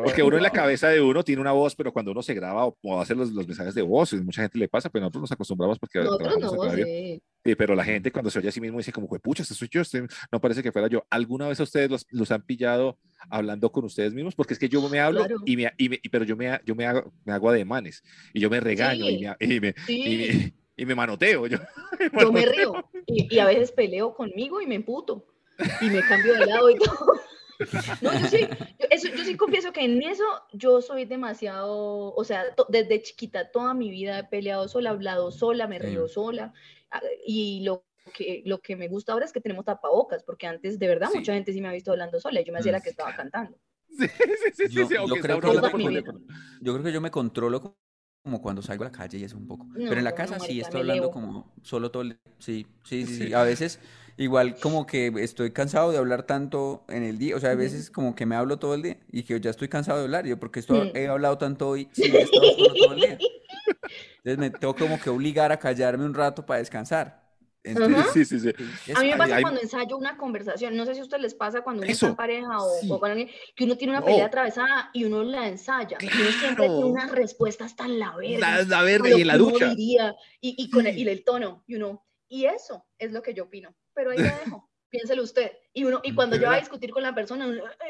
[0.03, 2.65] Porque uno en la cabeza de uno tiene una voz, pero cuando uno se graba
[2.65, 5.77] o, hace los, los, mensajes de voz, mucha gente le pasa, pero nosotros nos acostumbramos
[5.77, 7.21] porque nosotros no, sí.
[7.45, 7.55] sí.
[7.55, 9.81] pero la gente cuando se oye a sí mismo dice como, pucha, este soy yo,
[9.81, 11.05] este no parece que fuera yo.
[11.09, 12.97] ¿Alguna vez a ustedes los, los han pillado
[13.29, 14.33] hablando con ustedes mismos?
[14.33, 16.87] Porque es que yo me hablo, y, me, y me, pero yo me, yo me,
[16.87, 21.45] hago, me hago ademanes y yo me regaño y, me, y, me, y, me, manoteo.
[21.45, 21.59] Yo,
[22.19, 25.32] yo me río y, y a veces peleo conmigo y me emputo
[25.81, 27.13] y me cambio de lado y todo.
[28.01, 28.47] No, yo sí,
[28.79, 30.23] yo, eso, yo sí confieso que en eso
[30.53, 35.67] yo soy demasiado, o sea, desde chiquita toda mi vida he peleado sola, hablado sola,
[35.67, 36.51] me río sola,
[36.91, 40.79] ah, y lo que, lo que me gusta ahora es que tenemos tapabocas, porque antes
[40.79, 42.81] de verdad mucha gente sí me ha visto hablando sola y yo me hacía la
[42.81, 43.57] que estaba cantando.
[43.95, 46.03] Sí, sí, sí, yo, sí, yo, creo que yo, me,
[46.61, 47.77] yo creo que yo me controlo
[48.23, 49.67] como cuando salgo a la calle y eso un poco.
[49.75, 52.17] Pero en la casa sí estoy hablando como solo todo el...
[52.39, 53.33] Sí, sí, sí, sí.
[53.33, 53.79] A veces
[54.17, 57.89] igual como que estoy cansado de hablar tanto en el día, o sea, a veces
[57.89, 60.39] como que me hablo todo el día y que ya estoy cansado de hablar, yo
[60.39, 63.17] porque esto, he hablado tanto hoy, sí, he estado todo el día.
[64.17, 67.21] Entonces me tengo como que obligar a callarme un rato para descansar.
[68.13, 68.49] sí, sí, sí.
[68.93, 71.61] A mí me pasa cuando ensayo una conversación, no sé si a ustedes les pasa
[71.61, 75.05] cuando uno está en pareja o, con alguien, que uno tiene una pelea atravesada y
[75.05, 78.63] uno la ensaya, y uno siempre tiene unas respuestas tan la verga.
[78.65, 79.69] La, verga y en la ducha.
[79.69, 83.33] Diría, y, y, con el, y el tono, y uno, y eso es lo que
[83.33, 84.69] yo opino pero ahí lo dejo.
[84.93, 85.51] Piénselo usted.
[85.73, 87.47] Y, uno, y cuando yo voy a discutir con la persona,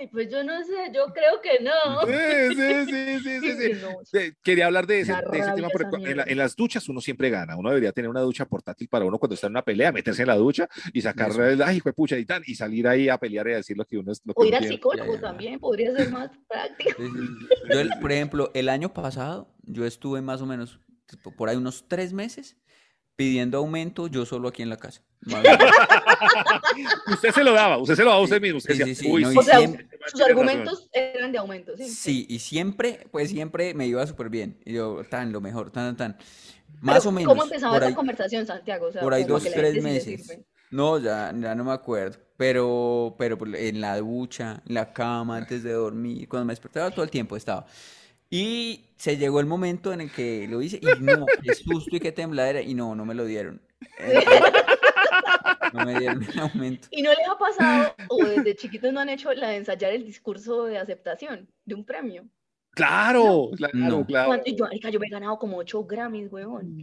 [0.10, 1.74] pues yo no sé, yo creo que no.
[2.08, 3.74] Sí, sí, sí, sí,
[4.06, 7.58] sí, Quería hablar de ese, de ese tema, porque en, las duchas uno siempre gana.
[7.58, 10.30] Uno debería tener una ducha portátil para uno cuando está en una pelea, meterse en
[10.30, 11.32] la ducha y sacar,
[11.66, 13.98] ay, fue pucha y tal, y salir ahí a pelear y a decir lo que
[13.98, 14.22] uno es.
[14.24, 17.04] Lo o ir al psicólogo también, podría ser más práctico.
[17.70, 20.80] Yo, por ejemplo, el año pasado, yo estuve más o menos
[21.38, 22.56] por ahí unos tres meses
[23.16, 25.02] pidiendo aumento yo solo aquí en la casa.
[27.08, 28.58] usted se lo daba, usted se lo daba a usted mismo.
[28.58, 29.60] Usted sí, sí, o sea,
[30.08, 31.88] sus argumentos eran de aumento, sí.
[31.88, 34.60] Sí, y siempre, pues siempre me iba súper bien.
[34.66, 36.18] Y yo, tan, lo mejor, tan, tan.
[36.82, 37.32] Más o menos.
[37.32, 38.88] ¿Cómo empezaba esa conversación, Santiago?
[38.88, 40.40] O sea, por ahí dos, tres meses.
[40.72, 42.18] No, ya, ya no me acuerdo.
[42.36, 46.92] Pero, pero pues, en la ducha, en la cama, antes de dormir, cuando me despertaba
[46.92, 47.66] todo el tiempo estaba.
[48.36, 52.00] Y se llegó el momento en el que lo hice y no, qué susto y
[52.00, 53.62] qué tembladera y no, no me lo dieron.
[55.72, 56.88] no me dieron el aumento.
[56.90, 60.04] ¿Y no les ha pasado o desde chiquitos no han hecho la de ensayar el
[60.04, 62.26] discurso de aceptación de un premio?
[62.72, 64.44] Claro, claro, claro.
[64.48, 66.76] Yo, yo, me he ganado como 8 Grammys, huevón.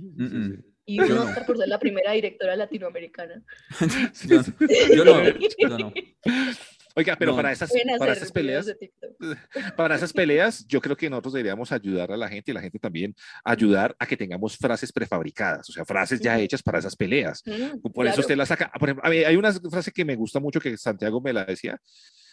[0.86, 3.42] Y un Oscar por ser la primera directora latinoamericana.
[4.24, 5.24] yo no,
[5.58, 5.92] yo no.
[6.96, 8.74] Oiga, pero para esas, para esas peleas,
[9.76, 12.79] para esas peleas, yo creo que nosotros deberíamos ayudar a la gente y la gente
[12.79, 17.42] también ayudar a que tengamos frases prefabricadas, o sea, frases ya hechas para esas peleas.
[17.94, 18.70] Por eso usted la saca.
[18.79, 21.81] Por ejemplo, hay una frase que me gusta mucho que Santiago me la decía.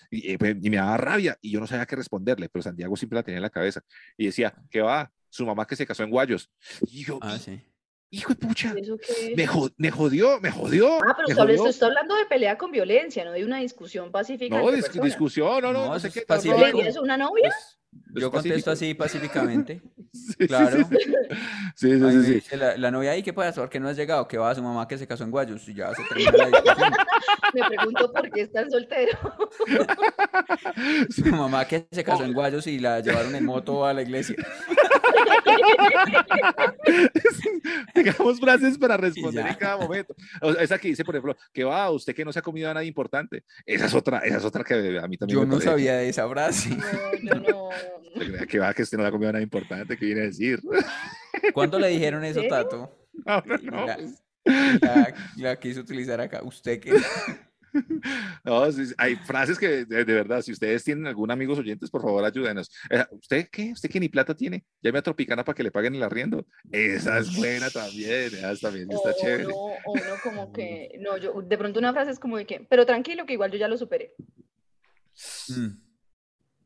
[0.09, 3.17] Y, pues, y, me daba rabia y yo no sabía qué responderle, pero Santiago siempre
[3.17, 3.81] la tenía en la cabeza
[4.15, 5.11] y decía, ¿qué va?
[5.29, 6.49] Su mamá que se casó en Guayos.
[6.89, 7.61] Y yo, ah, sí.
[8.09, 8.73] Hijo de pucha.
[8.73, 10.97] Me, me, jodió, me jodió.
[11.03, 14.57] Ah, pero usted está hablando de pelea con violencia, no de una discusión pacífica.
[14.57, 16.25] No, discusión, no, no, no, sé qué.
[16.87, 17.49] ¿Es una novia?
[17.49, 17.77] Pues,
[18.13, 19.81] yo contesto así pacíficamente.
[20.47, 20.77] claro.
[21.75, 22.41] Sí, sí, sí.
[22.41, 23.69] sí, La, novia ahí, ¿qué puede hacer?
[23.69, 25.73] Que no has llegado, que va a su mamá que se casó en Guayos y
[25.73, 26.91] ya se termina la discusión.
[27.53, 29.17] Me pregunto por qué están soltero.
[31.09, 34.35] Su mamá que se casó en Guayos y la llevaron en moto a la iglesia.
[37.93, 40.15] Tengamos frases para responder en cada momento.
[40.59, 43.43] esa que dice, por ejemplo, que va, usted que no se ha comido nada importante.
[43.65, 46.27] Esa es otra, esa es otra que a mí también Yo no sabía de esa
[46.27, 46.69] frase.
[47.23, 47.69] No, no, no.
[48.47, 50.59] Que va, que usted no ha comido nada importante, ¿qué viene a decir?
[51.53, 53.07] ¿Cuándo le dijeron eso, Tato?
[53.25, 53.85] No, no, no.
[53.85, 53.97] La,
[54.81, 56.41] la, la quiso utilizar acá.
[56.43, 56.93] ¿Usted qué?
[58.43, 58.63] No,
[58.97, 62.71] hay frases que de, verdad, si ustedes tienen algún amigos oyentes, por favor ayúdenos.
[62.89, 63.71] Eh, ¿Usted qué?
[63.71, 64.65] ¿Usted qué ni plata tiene?
[64.81, 66.45] Llame a Tropicana para que le paguen el arriendo.
[66.71, 69.43] Esa es buena también, esa también está chévere.
[69.43, 72.65] No, o no, como que, no, yo, de pronto una frase es como de que,
[72.69, 74.13] pero tranquilo que igual yo ya lo superé.
[75.49, 75.86] Mm.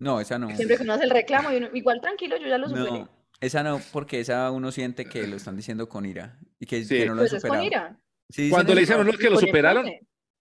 [0.01, 0.49] No, esa no.
[0.55, 2.89] Siempre que uno hace el reclamo, igual tranquilo, yo ya lo superé.
[2.89, 3.09] No,
[3.39, 7.05] esa no, porque esa uno siente que lo están diciendo con ira y que, que
[7.05, 7.63] no lo pues han superado.
[7.63, 8.49] Es con ira.
[8.49, 9.85] Cuando le dicen a uno que lo superaron,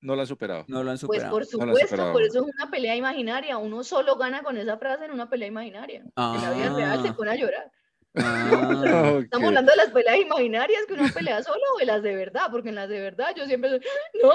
[0.00, 0.64] no lo han superado.
[0.66, 1.36] No lo han pues, superado.
[1.36, 3.58] Pues por supuesto, por eso es una pelea imaginaria.
[3.58, 6.00] Uno solo gana con esa frase en una pelea imaginaria.
[6.00, 7.14] En la vida real se ah.
[7.14, 7.70] pone a llorar.
[8.16, 12.14] Ah, Estamos hablando de las peleas imaginarias que uno pelea solo o de las de
[12.14, 13.80] verdad, porque en las de verdad yo siempre soy,
[14.22, 14.32] no,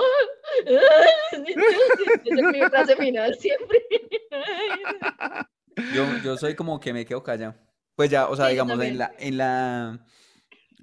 [0.66, 3.80] esa es mi frase final siempre.
[5.94, 7.56] Yo, yo soy como que me quedo callado.
[7.96, 10.06] Pues ya, o sea, digamos, en la, en la,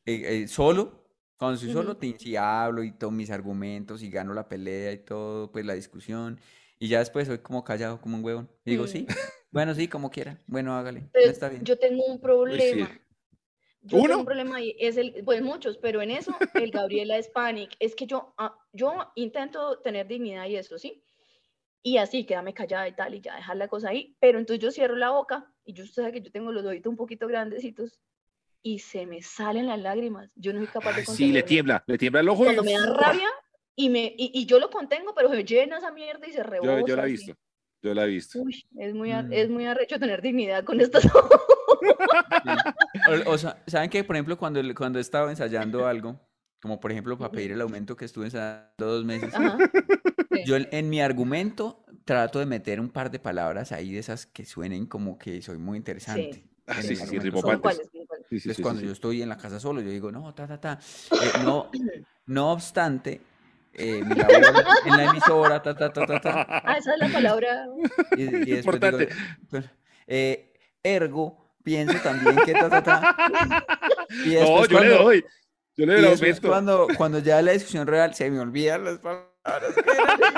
[0.07, 4.49] eh, eh, solo, cuando estoy solo, te hablo y todos mis argumentos y gano la
[4.49, 6.41] pelea y todo, pues la discusión.
[6.79, 8.51] Y ya después soy como callado, como un huevón.
[8.65, 9.42] Y digo, sí, mm.
[9.53, 10.39] Bueno, sí, como quiera.
[10.47, 11.05] Bueno, hágale.
[11.13, 11.63] está bien.
[11.63, 12.91] Yo tengo un problema.
[13.83, 14.07] Yo ¿Uno?
[14.07, 17.77] tengo un problema ahí, es el, pues muchos, pero en eso el Gabriela es panic.
[17.79, 21.05] Es que yo, ah, yo intento tener dignidad y eso, ¿sí?
[21.83, 24.17] Y así, quédame callada y tal, y ya dejar la cosa ahí.
[24.21, 26.97] Pero entonces yo cierro la boca y yo sé que yo tengo los ojitos un
[26.97, 28.01] poquito grandecitos
[28.63, 30.31] y se me salen las lágrimas.
[30.37, 32.45] Yo no soy capaz de Sí, le tiembla, le tiembla el ojo.
[32.45, 33.29] Cuando me da rabia
[33.75, 36.81] y, me, y, yo lo contengo, pero se llena esa mierda y se rebota.
[36.81, 37.35] Yo, yo la he visto,
[37.83, 38.41] yo la he visto.
[38.41, 39.33] Uy, es muy, mm.
[39.33, 41.07] es muy arrecho tener dignidad con estas
[43.27, 46.21] o, sea, ¿saben que, por ejemplo, cuando, cuando he estado ensayando algo,
[46.61, 49.33] como por ejemplo para pedir el aumento que estuve ensayando dos meses,
[50.47, 54.45] yo en mi argumento trato de meter un par de palabras ahí de esas que
[54.45, 56.35] suenen como que soy muy interesante.
[56.35, 56.49] Sí.
[56.67, 60.33] Ah, sí, sí, sí, es cuando yo estoy en la casa solo, yo digo, no,
[60.33, 60.79] ta, ta, ta.
[61.11, 61.71] Eh, no,
[62.27, 63.21] no obstante,
[63.75, 64.35] eh, mi labor
[64.87, 66.47] en la emisora, ta, ta, ta, ta, ta.
[66.49, 67.67] Ah, esa es la palabra.
[68.17, 68.99] Y, y después digo,
[70.07, 73.65] eh, ergo, pienso también que ta, ta, ta.
[74.25, 75.25] Y no, yo le doy.
[75.77, 79.75] Yo le doy y cuando, cuando ya la discusión real se me olvidan las palabras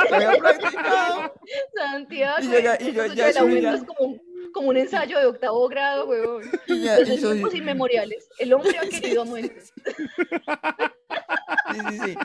[0.08, 1.34] que había practicado.
[1.74, 2.36] Santiago.
[2.40, 4.20] Y, llega, y yo ya es como
[4.54, 6.44] como un ensayo de octavo grado, weón.
[6.68, 8.28] Los tiempos inmemoriales.
[8.38, 9.60] El hombre ha querido a muerte.
[11.72, 12.16] Sí, sí, sí.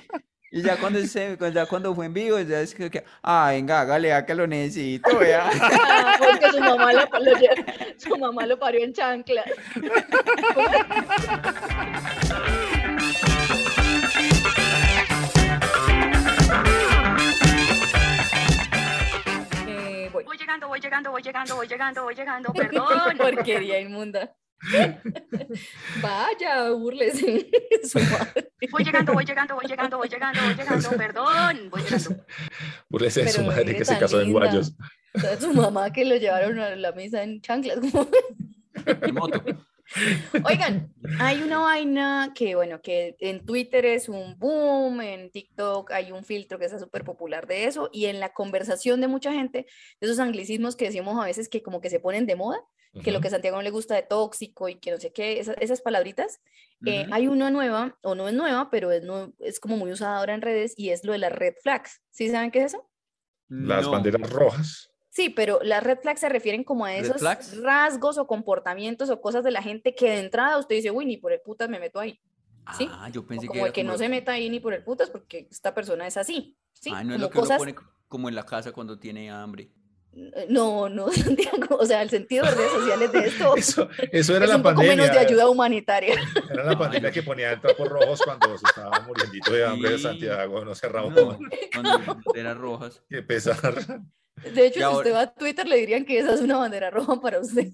[0.52, 4.14] Y ya cuando, se, ya cuando fue en vivo, ya es que, ah, venga, hágale,
[4.14, 5.50] a que lo necesito, vea.
[5.92, 7.02] Ah, porque su mamá lo,
[7.98, 9.46] su mamá lo parió en chanclas.
[20.50, 23.18] llegando, voy llegando, voy llegando, voy llegando, voy llegando, perdón.
[23.18, 24.36] Porquería inmunda.
[26.02, 27.24] Vaya, burles.
[28.72, 32.26] Voy llegando, voy llegando, voy llegando, voy llegando, voy llegando, perdón, voy llegando.
[32.90, 34.74] Burles de su madre que se casó en Guayos.
[35.40, 37.80] Su mamá que lo llevaron a la misa en chanclas.
[38.86, 39.42] En moto.
[40.46, 46.12] Oigan, hay una vaina que, bueno, que en Twitter es un boom, en TikTok hay
[46.12, 49.66] un filtro que está súper popular de eso, y en la conversación de mucha gente,
[50.00, 52.60] de esos anglicismos que decimos a veces que como que se ponen de moda,
[53.04, 55.40] que lo que a Santiago no le gusta de tóxico y que no sé qué,
[55.40, 56.42] esas, palabritas,
[56.86, 60.18] eh, hay una nueva, o no es nueva, pero es, no, es como muy usada
[60.18, 62.02] ahora en redes, y es lo de las red flags.
[62.10, 62.90] ¿Sí saben qué es eso?
[63.48, 64.92] Las banderas rojas.
[65.20, 67.22] Sí, pero las red flags se refieren como a esos
[67.62, 71.18] rasgos o comportamientos o cosas de la gente que de entrada usted dice, uy, ni
[71.18, 72.18] por el putas me meto ahí.
[72.78, 72.88] ¿Sí?
[72.90, 75.46] Ah, yo pensé como que, que no se meta ahí ni por el putas porque
[75.52, 76.56] esta persona es así.
[76.72, 76.92] ¿sí?
[76.96, 77.76] Ah, no es lo que uno pone
[78.08, 79.70] como en la casa cuando tiene hambre.
[80.48, 83.56] No, no, Santiago, o sea, el sentido de redes sociales de esto.
[83.58, 84.96] Eso, eso era la pandemia.
[84.96, 86.16] menos de ayuda humanitaria.
[86.50, 90.64] Era la pandemia que ponía trapos rojos cuando se estaba muriendo de hambre de Santiago,
[90.64, 91.38] no cerraba no,
[91.74, 93.04] Cuando eran rojas.
[93.10, 94.02] Qué pesar.
[94.44, 97.20] De hecho, si usted va a Twitter, le dirían que esa es una bandera roja
[97.20, 97.72] para usted.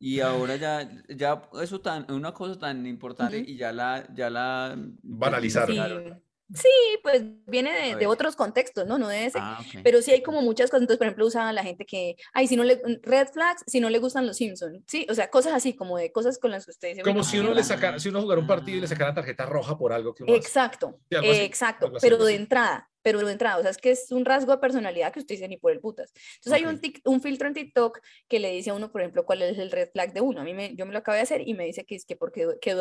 [0.00, 4.76] Y ahora ya, ya eso tan, una cosa tan importante y ya la, ya la
[5.02, 6.22] banalizaron.
[6.54, 6.68] Sí,
[7.02, 8.96] pues viene de, otros contextos, ¿no?
[8.96, 9.38] No de ese.
[9.38, 10.82] Ah, pero sí hay como muchas cosas.
[10.82, 13.90] Entonces, por ejemplo, usa la gente que, ay, si no le, red flags, si no
[13.90, 16.70] le gustan los Simpsons, sí, o sea, cosas así, como de cosas con las que
[16.70, 17.02] ustedes...
[17.02, 19.76] Como si uno le sacara, si uno jugara un partido y le sacara tarjeta roja
[19.76, 23.78] por algo que uno Exacto, exacto, pero de entrada, pero de entrada, o sea, es
[23.78, 26.12] que es un rasgo de personalidad que usted dice ni por el putas.
[26.36, 29.42] Entonces hay un, un filtro en TikTok que le dice a uno, por ejemplo, cuál
[29.42, 30.40] es el red flag de uno.
[30.40, 32.16] A mí me, yo me lo acabo de hacer y me dice que es que
[32.16, 32.74] porque que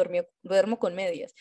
[0.44, 1.34] duermo con medias.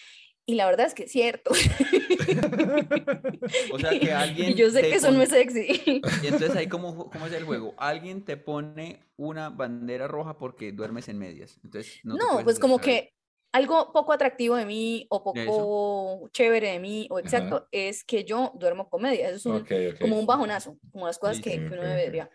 [0.48, 1.50] Y la verdad es que es cierto.
[3.72, 4.50] o sea, que alguien.
[4.52, 6.00] Y yo sé que eso no es sexy.
[6.22, 7.74] Y entonces ahí, ¿cómo, ¿cómo es el juego?
[7.76, 11.58] Alguien te pone una bandera roja porque duermes en medias.
[11.64, 13.15] Entonces, no, no pues como que
[13.52, 18.52] algo poco atractivo de mí o poco chévere de mí, o exacto, es que yo
[18.54, 19.30] duermo comedia.
[19.30, 22.30] Eso es como un bajonazo, como las cosas que, uno debería.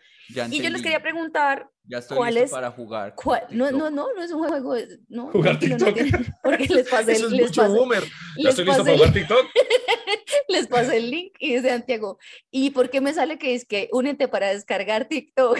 [0.50, 1.68] y yo les quería preguntar.
[1.84, 3.14] Ya estoy ¿cuál es, para jugar.
[3.50, 4.76] no, no, no, no es un juego.
[5.08, 5.96] No, jugar TikTok.
[6.42, 8.04] porque les pasé Eso es les mucho boomer.
[8.38, 9.46] Ya estoy listo para jugar TikTok.
[10.48, 12.18] les pasé el link y dice Santiago,
[12.50, 15.58] ¿y por qué me sale que es que únete para descargar TikTok?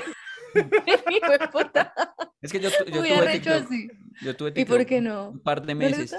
[2.42, 3.88] es que yo, yo tuve TikTok, así.
[4.22, 5.30] yo tuve TikTok ¿Y por qué no?
[5.30, 6.14] un par de meses.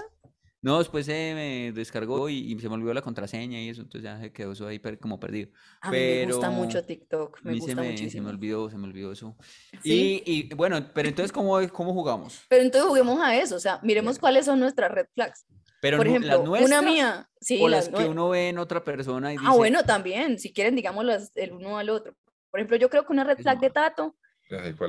[0.64, 4.18] ¿No, después se me descargó y, se me olvidó la contraseña y eso, entonces ya
[4.18, 5.50] se quedó eso ahí como perdido.
[5.82, 8.88] A mí me gusta mucho TikTok, me gusta se me, se me olvidó, se me
[8.88, 9.36] olvidó eso.
[9.84, 12.44] Y, y, bueno, pero entonces, ¿cómo, ¿cómo jugamos?
[12.48, 15.46] Pero entonces juguemos a eso, o sea, miremos cuáles son nuestras red flags.
[15.82, 19.36] Pero Por ejemplo, una mía, sí, o las, que uno ve en otra persona y
[19.36, 19.52] ah, dice...
[19.52, 22.16] Ah, bueno, también, si quieren, digamos, el uno al otro.
[22.54, 24.16] Por ejemplo, yo creo que una red flag de Tato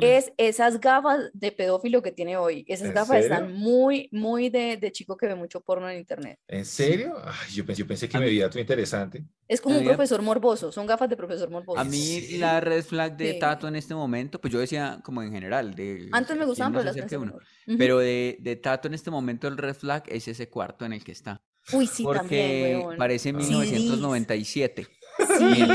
[0.02, 0.34] es?
[0.36, 2.62] esas gafas de pedófilo que tiene hoy.
[2.68, 6.38] Esas gafas están muy, muy de, de, chico que ve mucho porno en internet.
[6.46, 7.14] ¿En serio?
[7.54, 9.24] yo, pensé, yo pensé que me veía todo interesante.
[9.48, 11.80] Es como un profesor morboso, son gafas de profesor morboso.
[11.80, 15.32] A mí la red flag de Tato en este momento, pues yo decía como en
[15.32, 15.74] general.
[15.74, 16.96] De, Antes me gustaban, pero las
[17.78, 21.02] Pero de, de Tato en este momento el red flag es ese cuarto en el
[21.02, 21.40] que está.
[21.72, 24.86] Uy, sí, Porque también, parece 1997.
[25.38, 25.66] Sí,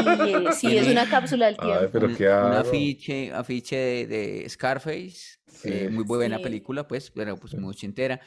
[0.54, 1.90] sí, es una cápsula del tiempo.
[1.92, 8.20] pero un, afiche, afiche de, Scarface, eh, muy buena película, pues, pero pues muy entera.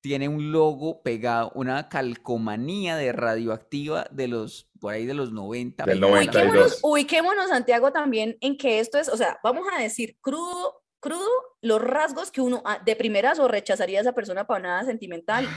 [0.00, 5.84] Tiene un logo pegado, una calcomanía de radioactiva de los, por ahí de los 90.
[5.84, 6.80] Del 92.
[6.82, 11.26] Ubiquémonos, Santiago, también en que esto es, o sea, vamos a decir crudo, crudo,
[11.60, 15.48] los rasgos que uno ah, de primeras o rechazaría a esa persona para nada sentimental.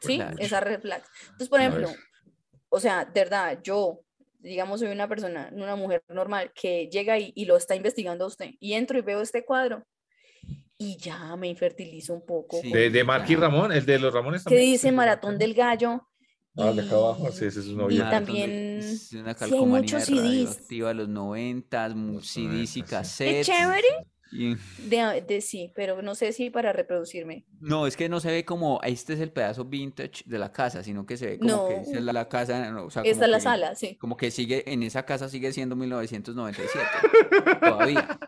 [0.00, 1.02] sí, esa red flag.
[1.22, 1.88] Entonces, por ejemplo,
[2.68, 4.00] o sea, de verdad, yo
[4.44, 8.28] digamos, soy una persona, una mujer normal que llega y, y, lo está investigando a
[8.28, 9.84] usted, y entro y veo este cuadro,
[10.78, 12.60] y ya me infertilizo un poco.
[12.62, 14.62] De, de Marquis Ramón, el de los Ramones también.
[14.62, 16.06] Que dice Maratón del Gallo.
[16.56, 20.68] Ah, de acá abajo, sí, ese es un Y también sí, hay muchos CDs.
[20.68, 23.48] De los 90, CDs y cassettes.
[23.48, 27.44] Es chévere de, de, sí, pero no sé si para reproducirme.
[27.60, 30.82] No, es que no se ve como este es el pedazo vintage de la casa,
[30.82, 32.74] sino que se ve como que es la, casa.
[32.84, 33.96] O sea, Esta es la sala, sí.
[33.96, 36.86] Como que sigue, en esa casa sigue siendo 1997.
[37.60, 38.18] todavía.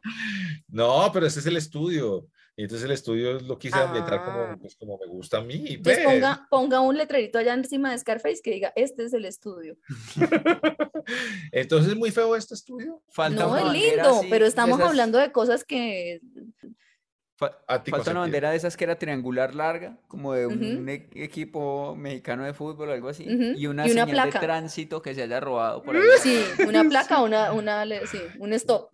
[0.69, 2.29] No, pero ese es el estudio.
[2.59, 4.59] Y entonces el estudio lo quise ambientar como, ah.
[4.59, 5.77] pues, como me gusta a mí.
[5.77, 9.77] Pues ponga, ponga un letrerito allá encima de Scarface que diga, este es el estudio.
[11.53, 13.03] entonces, ¿muy feo este estudio?
[13.11, 16.23] Falta no, es lindo, pero estamos hablando de cosas que...
[17.37, 22.45] falta una bandera de esas que era triangular larga, como de un e-, equipo mexicano
[22.45, 24.41] de fútbol o algo así, y una, señal placa.
[24.41, 26.03] de tránsito que se haya robado por ahí.
[26.21, 28.91] Sí, una placa, una, una, sí, un stop.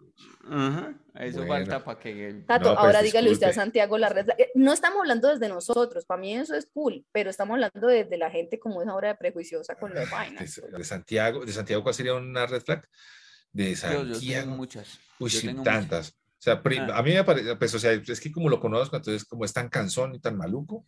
[0.51, 2.43] Ajá, eso falta para que...
[2.47, 4.29] Tato, pues, ahora dígale usted a Santiago la red.
[4.31, 8.17] Eh, no estamos hablando desde nosotros, para mí eso es cool, pero estamos hablando desde
[8.19, 10.61] la gente como esa hora de prejuiciosa con las vainas.
[10.77, 12.89] De, Santiago, ¿de Santiago cuál sería una red flag?
[13.53, 14.51] De Santiago.
[14.51, 14.99] Yo, muchas.
[15.21, 16.11] Uy, sí, tantas.
[16.11, 16.99] O sea, ah.
[16.99, 19.53] a mí me parece, pues, o sea, es que como lo conozco, entonces como es
[19.53, 20.87] tan cansón y tan maluco,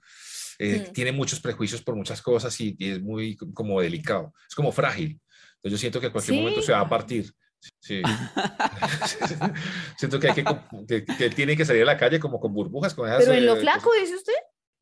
[0.58, 5.20] eh, tiene muchos prejuicios por muchas cosas y, es muy como delicado, es como frágil.
[5.56, 7.32] Entonces yo siento que a cualquier momento se va a partir.
[7.80, 8.02] Sí.
[9.96, 12.92] Siento que, hay que, que, tiene que salir a la calle como con burbujas.
[12.92, 14.34] Como Pero en lo flaco, dice usted.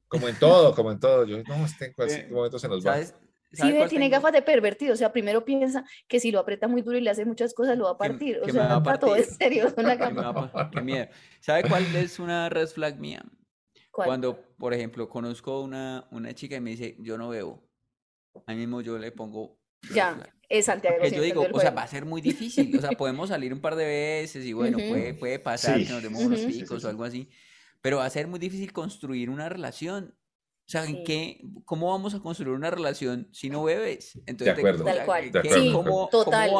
[0.08, 1.24] Como en todo, como en todo.
[1.24, 2.98] Yo, no, este en cualquier momento se nos va.
[3.52, 4.94] Sí, tiene gafas de pervertido.
[4.94, 7.76] O sea, primero piensa que si lo aprieta muy duro y le hace muchas cosas,
[7.76, 8.40] lo va a partir.
[8.42, 9.72] o sea, va todo es serio.
[10.72, 11.08] Qué miedo.
[11.40, 13.24] ¿Sabe cuál es una red flag mía?
[13.90, 17.62] Cuando, por ejemplo, conozco una, una chica y me dice, yo no veo.
[18.46, 19.58] A mí mismo yo le pongo.
[19.92, 20.18] Ya
[20.48, 20.96] es Santiago.
[21.02, 22.76] Que yo digo, o sea, va a ser muy difícil.
[22.76, 26.02] O sea, podemos salir un par de veces y bueno, puede, puede pasar que nos
[26.02, 27.28] demos unos picos o algo así.
[27.82, 30.14] Pero va a ser muy difícil construir una relación.
[30.64, 34.18] O sea, ¿en qué, ¿cómo vamos a construir una relación si no bebes?
[34.26, 34.84] Entonces, de acuerdo.
[34.84, 35.24] Tal cual.
[35.24, 35.72] Sí,
[36.10, 36.50] total.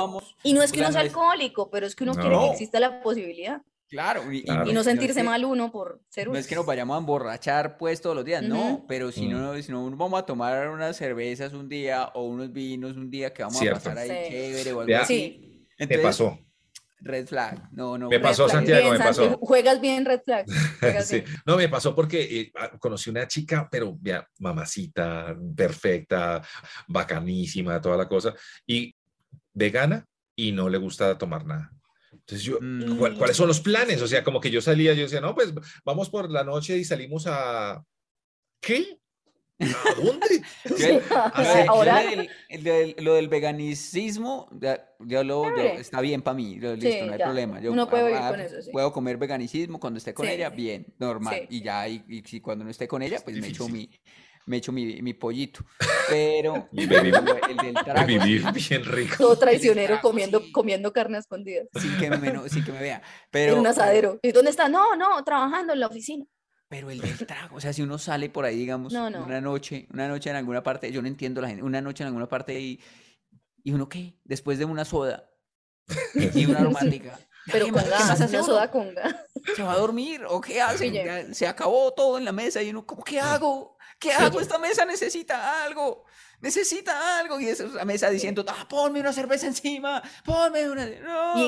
[0.42, 3.03] y no es que uno sea alcohólico, pero es que uno quiere que exista la
[3.03, 3.62] posibilidad.
[3.92, 4.42] Claro, y,
[4.72, 6.34] no sentirse mal uno por ser uno.
[6.34, 9.55] No es que nos vayamos a emborrachar pues todos los días, no, pero si no,
[9.62, 13.42] si no vamos a tomar unas cervezas un día o unos vinos un día que
[13.42, 15.68] vamos a pasar ahí chévere o algo así.
[15.76, 16.38] Entonces, me pasó.
[17.05, 18.09] Red flag, no, no.
[18.09, 19.36] Me pasó, Santiago, me pasó.
[19.38, 20.46] Juegas bien red flag.
[21.05, 21.24] sí.
[21.44, 26.40] No, me pasó porque eh, ah, conocí una chica, pero ya, mamacita, perfecta,
[26.86, 28.34] bacanísima, toda la cosa,
[28.66, 28.94] y
[29.53, 31.72] vegana y no le gusta tomar nada.
[32.12, 32.96] Entonces yo, mm.
[33.18, 34.00] ¿cuáles son los planes?
[34.00, 35.53] O sea, como que yo salía, yo decía, no, pues
[35.84, 37.82] vamos por la noche y salimos a...
[38.61, 39.00] ¿Qué?
[39.62, 40.42] ¿A dónde?
[41.68, 42.02] ahora...
[42.98, 47.60] lo del veganicismo, ya, lo, está bien para mí, listo, no hay problema.
[47.60, 51.46] Yo, Uno puede vivir con eso, Puedo comer veganicismo cuando esté con ella, bien, normal.
[51.48, 53.88] Y ya, y, y, cuando no esté con ella, pues me echo mi,
[54.46, 55.64] me echo mi, mi pollito.
[56.08, 58.06] Pero el del trago.
[58.06, 59.16] Vivir bien rico.
[59.18, 61.62] Todo traicionero comiendo, comiendo carne escondida.
[61.80, 63.02] Sin que me, sin que me vea.
[63.30, 64.18] Pero, en un asadero.
[64.22, 64.68] ¿Y dónde está?
[64.68, 66.24] No, no, trabajando en la oficina.
[66.72, 70.08] Pero el del trago, o sea, si uno sale por ahí, digamos, una noche, una
[70.08, 72.80] noche en alguna parte, yo no entiendo la gente, una noche en alguna parte y,
[73.62, 75.28] y uno qué, después de una soda
[76.34, 77.18] y una aromática.
[77.52, 79.14] Pero con gas, una soda con gas.
[79.54, 81.34] ¿Se va a dormir o qué hace?
[81.34, 83.76] Se acabó todo en la mesa y uno, ¿cómo qué hago?
[83.98, 84.40] ¿Qué hago?
[84.40, 86.06] Esta mesa necesita algo.
[86.43, 87.40] Necesita algo.
[87.40, 90.88] Y esa la mesa diciendo, ah, ponme una cerveza encima, ponme una.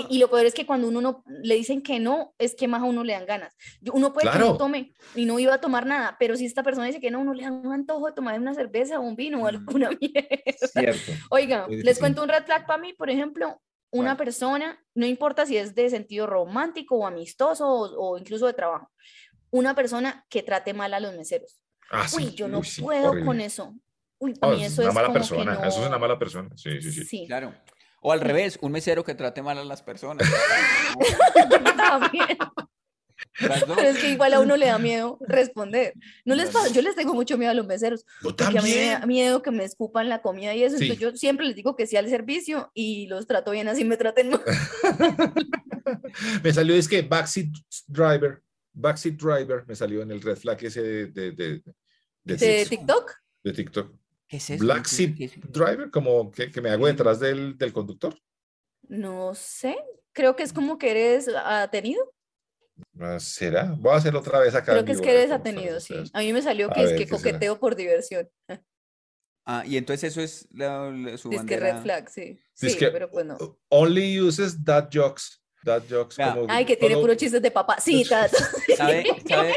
[0.08, 2.82] Y, lo peor es que cuando uno no le dicen que no, es que más
[2.82, 3.54] a uno le dan ganas.
[3.92, 6.86] Uno puede que no tome y no iba a tomar nada, pero si esta persona
[6.86, 9.42] dice que no, uno le da un antojo de tomar una cerveza o un vino
[9.42, 10.98] o alguna mierda.
[11.30, 15.56] Oiga, les cuento un red flag para mí, por ejemplo, una persona, no importa si
[15.56, 18.90] es de sentido romántico o amistoso o, incluso de trabajo,
[19.50, 21.60] una persona que trate mal a los meseros.
[21.90, 23.74] Ah, uy, yo no puedo con eso.
[24.24, 25.54] Uy, para mí eso es una mala persona.
[25.66, 26.48] Eso es una mala persona.
[26.56, 27.26] Sí, sí, sí, sí.
[27.26, 27.54] Claro.
[28.00, 30.28] O al revés, un mesero que trate mal a las personas.
[31.76, 32.38] También.
[33.38, 35.94] Pero es que igual a uno le da miedo responder.
[36.24, 38.04] No les pasa, yo les tengo mucho miedo a los meseros.
[38.22, 40.76] porque a mí me da miedo que me escupan la comida y eso.
[40.76, 43.96] Entonces yo siempre les digo que sí al servicio y los trato bien así me
[43.96, 44.42] traten mal.
[46.42, 47.48] me salió es que backseat
[47.86, 48.44] driver
[48.74, 51.62] Backseat Driver me salió en el red flag ese de, de, de,
[52.24, 53.12] de, TikTok.
[53.42, 53.94] De TikTok.
[54.28, 54.64] ¿Qué es eso?
[54.64, 55.16] Black Seat
[55.48, 58.16] Driver, como que, que, me hago detrás del, del, conductor.
[58.88, 59.76] No sé,
[60.12, 62.12] creo que es como que eres atenido.
[62.98, 63.74] Ah, ¿Será?
[63.78, 64.72] Voy a hacerlo otra vez acá.
[64.72, 65.94] Creo que es que eres atenido, sí.
[66.12, 68.28] A mí me salió que es que coqueteo por diversión.
[69.46, 72.40] Ah, y entonces eso es la, su Es que red flag, sí.
[72.54, 73.36] Sí, pero pues no.
[73.68, 77.80] Only uses that jokes Dad jokes como Ay, que tiene puro chistes de papá.
[77.80, 78.30] Sí, dad.
[78.76, 79.04] ¿Sabe?
[79.28, 79.54] ¿Sabe?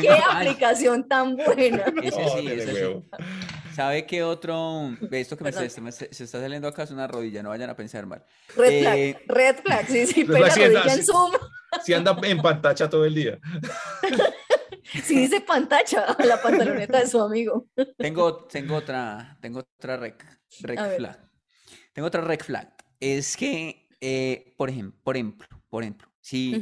[0.00, 1.84] Qué aplicación tan buena.
[2.02, 3.18] Ese sí, ese sí.
[3.76, 4.96] ¿Sabe qué otro?
[5.10, 8.06] Esto que me se, se, está saliendo acá es una rodilla, no vayan a pensar
[8.06, 8.24] mal.
[8.56, 11.32] Red eh, flag, red flag, sí, sí, pero rodilla en Zoom.
[11.84, 13.38] Si anda en pantalla todo el día.
[15.02, 17.66] Si dice pantalla, la pantaloneta de su amigo.
[17.98, 20.24] Tengo, tengo otra, tengo otra rec,
[20.60, 21.28] rec flag.
[21.92, 22.72] Tengo otra rec flag.
[23.00, 26.54] Es que eh, por, ejemplo, por ejemplo, por ejemplo, si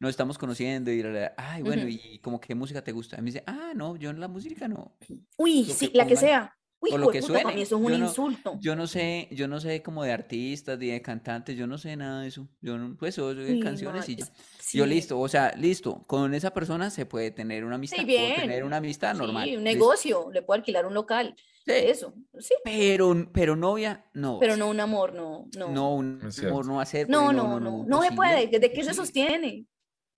[0.00, 1.04] nos estamos conociendo y,
[1.36, 3.16] ay, bueno, ¿y como qué música te gusta?
[3.16, 4.96] Y me dice, ah, no, yo en la música no.
[5.36, 6.57] Uy, sí, la que sea.
[6.80, 7.60] Uy, o lo que suene.
[7.60, 8.58] eso es un yo no, insulto.
[8.60, 12.22] Yo no sé, yo no sé como de artistas, de cantantes, yo no sé nada
[12.22, 12.48] de eso.
[12.60, 14.26] Yo no, pues yo de canciones y ya.
[14.72, 18.36] Yo listo, o sea, listo, con esa persona se puede tener una amistad, sí, bien.
[18.36, 19.48] tener una amistad normal.
[19.48, 21.34] Sí, un negocio, le puedo alquilar un local.
[21.66, 22.54] Eso, sí.
[22.64, 24.38] Pero, pero novia, no.
[24.38, 25.48] Pero no un amor, no.
[25.56, 27.08] No, no un amor no hacer.
[27.10, 28.46] No, no, no, no, se puede.
[28.46, 29.66] ¿De qué se sostiene?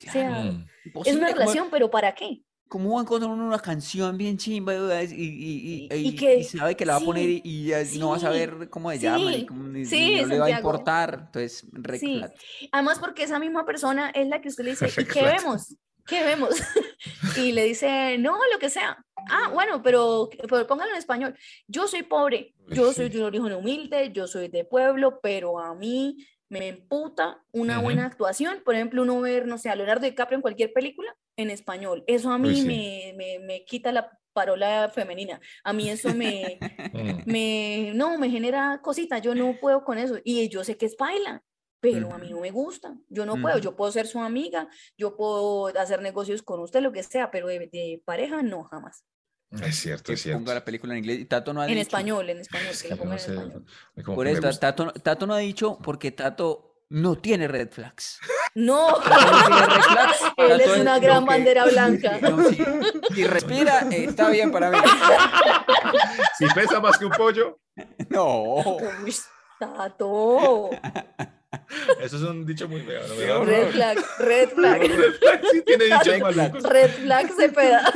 [0.06, 0.68] O sea, mm.
[1.04, 2.42] es una relación, pero ¿para qué?
[2.70, 6.98] ¿Cómo va a encontrar una canción bien chimba y, y, y, sabe que la va
[7.00, 10.46] a poner y ya no va a saber cómo se llama y, no le va
[10.46, 11.24] a importar?
[11.26, 11.66] Entonces,
[12.70, 15.74] Además, porque esa misma persona es la que usted le dice, ¿y qué vemos?
[16.06, 16.50] ¿Qué vemos?
[17.36, 19.04] y le dice, no, lo que sea.
[19.28, 21.36] Ah, bueno, pero, pero póngalo en español.
[21.66, 25.74] Yo soy pobre, yo soy de un origen humilde, yo soy de pueblo, pero a
[25.74, 28.60] mí me emputa una buena actuación.
[28.64, 32.04] Por ejemplo, uno ver, no sé, a Leonardo DiCaprio en cualquier película en español.
[32.06, 35.40] Eso a mí me, me, me, quita la parola femenina.
[35.62, 36.58] A mí eso me,
[37.26, 39.22] me, no, me genera cositas.
[39.22, 40.18] Yo no puedo con eso.
[40.24, 41.42] Y yo sé que es baila,
[41.78, 42.96] pero a mí no me gusta.
[43.08, 43.58] Yo no puedo.
[43.58, 47.46] Yo puedo ser su amiga, yo puedo hacer negocios con usted, lo que sea, pero
[47.46, 49.04] de, pareja no, jamás.
[49.50, 50.38] Es cierto, es cierto.
[50.38, 51.28] Ponga la película en inglés.
[51.28, 53.64] Tato no ha en español, en español, que en español.
[54.04, 58.20] Por eso, Tato, Tato no ha dicho porque Tato no tiene red flags.
[58.54, 58.96] No,
[60.36, 62.18] él es una gran bandera blanca.
[63.14, 64.78] si, respira, está bien para mí.
[66.38, 67.58] Si pesa más que un pollo.
[68.08, 68.54] No.
[69.04, 69.14] Uy,
[69.58, 70.70] tato.
[72.00, 73.02] Eso es un dicho muy feo.
[73.08, 73.44] ¿no?
[73.44, 74.80] Red flag, red flag.
[74.80, 77.92] Red flag, sí tiene dichos Red flag se peda.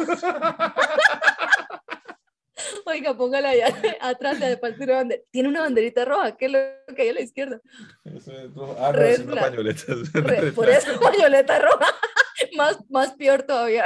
[2.86, 3.68] Oiga, póngala allá
[4.00, 5.22] atrás de parte de bandera.
[5.30, 6.58] Tiene una banderita roja, ¿qué es lo
[6.94, 7.60] que hay a la izquierda?
[8.04, 8.76] Eso es rojo.
[8.78, 9.94] Ah, no, es una pañoleta.
[10.54, 11.86] por eso pañoleta roja.
[12.56, 13.84] más, más peor todavía.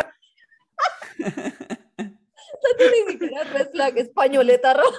[1.19, 4.99] No tiene ni siquiera red flag, es pañoleta roja.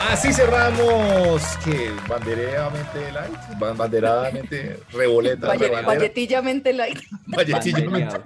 [0.00, 5.48] Así cerramos que banderadamente light, banderadamente reboleta.
[5.84, 6.98] Valletillamente light.
[7.26, 8.16] Valletillamente.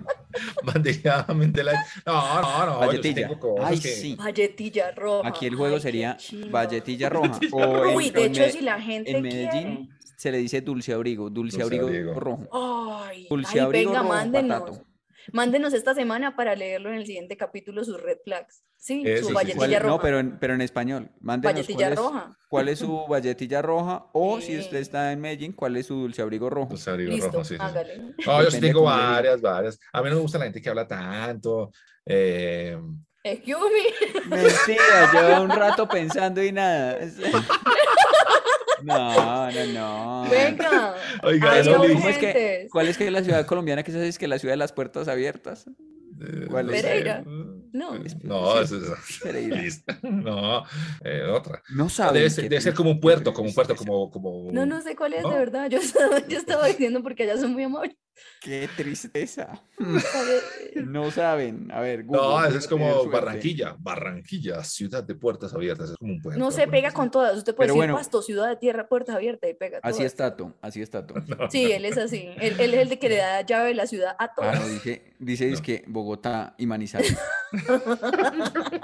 [0.63, 1.79] Banderadamente light.
[2.07, 2.79] No, no, no.
[2.79, 3.31] Valletilla.
[3.63, 4.15] Ay, sí.
[4.17, 5.29] Valletilla roja.
[5.29, 6.17] Aquí el juego sería
[6.51, 7.41] Valletilla roja.
[7.53, 9.11] o Uy, de hecho, si la gente.
[9.11, 12.49] En Medellín se le dice dulce abrigo, dulce, abrigo, rojo.
[12.53, 14.81] Ay, dulce abrigo venga, rojo, mándenos.
[15.33, 18.65] Mándenos esta semana para leerlo en el siguiente capítulo sus red flags.
[18.77, 19.97] Sí, su valletilla roja.
[19.97, 21.11] No, pero en, pero en español.
[21.21, 22.29] Mándenos valletilla cuál roja.
[22.31, 25.95] Es, cuál es su valletilla roja o si usted está en Medellín, cuál es su
[25.95, 26.71] dulce abrigo rojo.
[26.71, 27.57] Dulce abrigo rojo, sí.
[28.27, 29.79] No, yo sí tengo varias, varias.
[29.93, 31.71] A mí no me gusta la gente que habla tanto.
[32.05, 32.77] Eh...
[33.25, 34.37] Excuse me.
[34.37, 36.99] Mentira, llevo un rato pensando y nada.
[38.85, 40.31] No, no, no.
[40.31, 40.95] Venga.
[41.23, 44.39] Oiga, ¿cómo es que, ¿cuál es que la ciudad colombiana que se dice que la
[44.39, 45.67] ciudad de las puertas abiertas?
[46.21, 46.83] Eh, ¿Cuál es?
[46.83, 47.23] Pereira.
[47.27, 47.63] No.
[48.23, 48.75] No, es,
[49.23, 49.63] Pereira.
[50.03, 50.65] No,
[51.05, 51.63] eh, otra.
[51.75, 52.19] No sabe.
[52.19, 54.53] Debe, ser, debe ser como un puerto, como un puerto, como, como...
[54.53, 55.71] No, no sé cuál es, de verdad.
[55.71, 57.97] Yo estaba, yo estaba diciendo porque allá son muy amables.
[58.41, 59.63] Qué tristeza.
[60.87, 61.71] no saben.
[61.73, 63.77] A ver, No, eso es como Barranquilla.
[63.79, 65.91] Barranquilla, ciudad de puertas abiertas.
[65.91, 66.39] Es como un puerto.
[66.39, 67.37] No se pega con todas.
[67.37, 69.81] Usted puede decir Pasto, ciudad de tierra, puertas abiertas y pega.
[69.83, 70.55] Así es Tato.
[70.61, 71.15] Así es Tato.
[71.51, 72.29] Sí, él es así.
[72.41, 74.49] Él, es el de que le da llave de la ciudad a todos.
[74.55, 77.17] Ah, dice, dice que Bogotá y Manizales.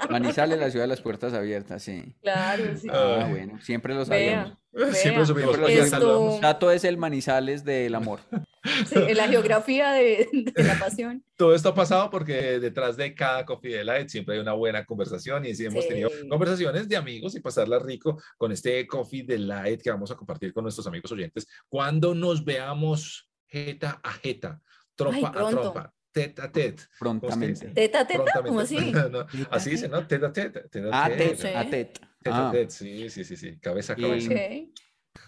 [0.09, 2.15] Manizales, la ciudad de las puertas abiertas, sí.
[2.21, 2.87] Claro, sí.
[2.91, 4.53] Ah, bueno, siempre lo sabíamos.
[4.91, 5.57] Siempre supimos.
[5.67, 6.37] Esto...
[6.41, 8.19] Tato es el Manizales del amor.
[8.63, 11.23] Sí, en la geografía de, la pasión.
[11.37, 15.45] Todo esto ha pasado porque detrás de cada Coffee Delight siempre hay una buena conversación
[15.45, 19.91] y sí hemos tenido conversaciones de amigos y pasarla rico con este Coffee Delight que
[19.91, 24.61] vamos a compartir con nuestros amigos oyentes cuando nos veamos jeta a jeta,
[24.95, 26.83] trompa a trompa, tete a tete.
[26.99, 27.69] Prontamente.
[27.69, 28.77] Teta a teta, ¿cómo así?
[29.51, 30.05] así dice, ¿no?
[30.05, 30.59] Tete a tete.
[30.91, 31.55] A tete.
[31.55, 32.01] A tete.
[32.25, 32.53] Ah.
[32.67, 33.57] Sí, sí, sí, sí.
[33.59, 34.29] Cabeza a cabeza.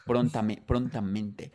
[0.06, 1.52] Prontamente.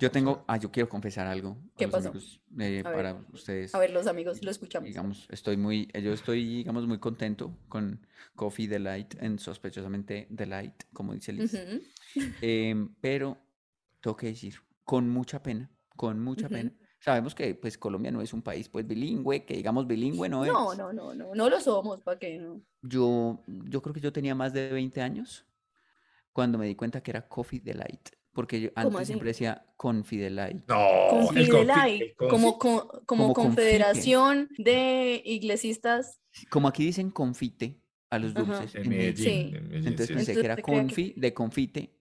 [0.00, 1.58] Yo tengo, ah, yo quiero confesar algo.
[1.76, 2.12] ¿Qué pasó?
[2.58, 3.74] Eh, para ustedes.
[3.74, 4.88] A ver, los amigos, lo escuchamos.
[4.88, 11.12] Digamos, estoy muy, yo estoy, digamos, muy contento con Coffee Delight en sospechosamente Delight, como
[11.12, 11.54] dice Liz.
[12.40, 13.38] Em, pero
[14.00, 14.54] tengo que decir,
[14.84, 16.72] con mucha pena, con mucha pena.
[17.00, 20.50] Sabemos que pues Colombia no es un país pues bilingüe, que digamos bilingüe no, es.
[20.50, 22.62] No, no, no, no, no lo somos, ¿para qué no?
[22.80, 25.44] Yo, yo creo que yo tenía más de 20 años
[26.32, 28.10] cuando me di cuenta que era Coffee Delight.
[28.34, 30.64] Porque yo antes siempre decía Confidelite.
[30.68, 36.20] No, Confidelite, como, como, confederación de iglesistas.
[36.50, 37.80] Como aquí dicen confite
[38.10, 38.72] a los dulces.
[38.72, 39.52] sí.
[39.70, 41.93] Entonces pensé que era confi de confite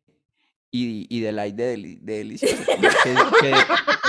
[0.76, 2.63] y, y de, de delicioso.
[3.41, 3.53] que,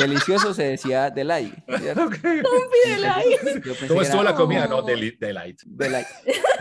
[0.01, 1.55] delicioso se decía delight.
[1.67, 3.87] Confi delight.
[3.87, 4.67] ¿Cómo estuvo la comida?
[4.67, 5.61] No, delight.
[5.67, 6.07] Delight.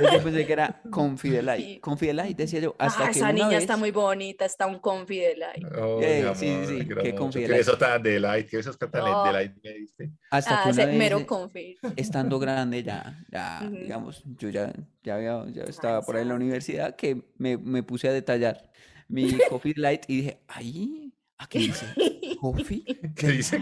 [0.01, 1.79] Yo pensé que era confi delight.
[1.79, 2.75] Confi delight, decía yo.
[2.79, 5.65] Hasta ah, que esa niña está muy bonita, está un confi delight.
[5.73, 6.87] Oh, eh, sí, sí, sí.
[7.01, 7.61] Qué confi delight.
[7.61, 9.23] eso tan delight, que eso tan oh.
[9.23, 10.11] delight me diste.
[10.29, 11.77] Hasta ah, que mero confi.
[11.95, 16.35] Estando grande ya, ya, digamos, yo ya, ya, había, ya estaba por ahí en la
[16.35, 18.72] universidad que me, me puse a detallar
[19.07, 21.13] mi Coffee Light y dije, ¡ay!
[21.37, 21.85] ¿A qué dice?
[22.39, 22.83] ¿Coffee?
[23.15, 23.59] ¿Qué dice?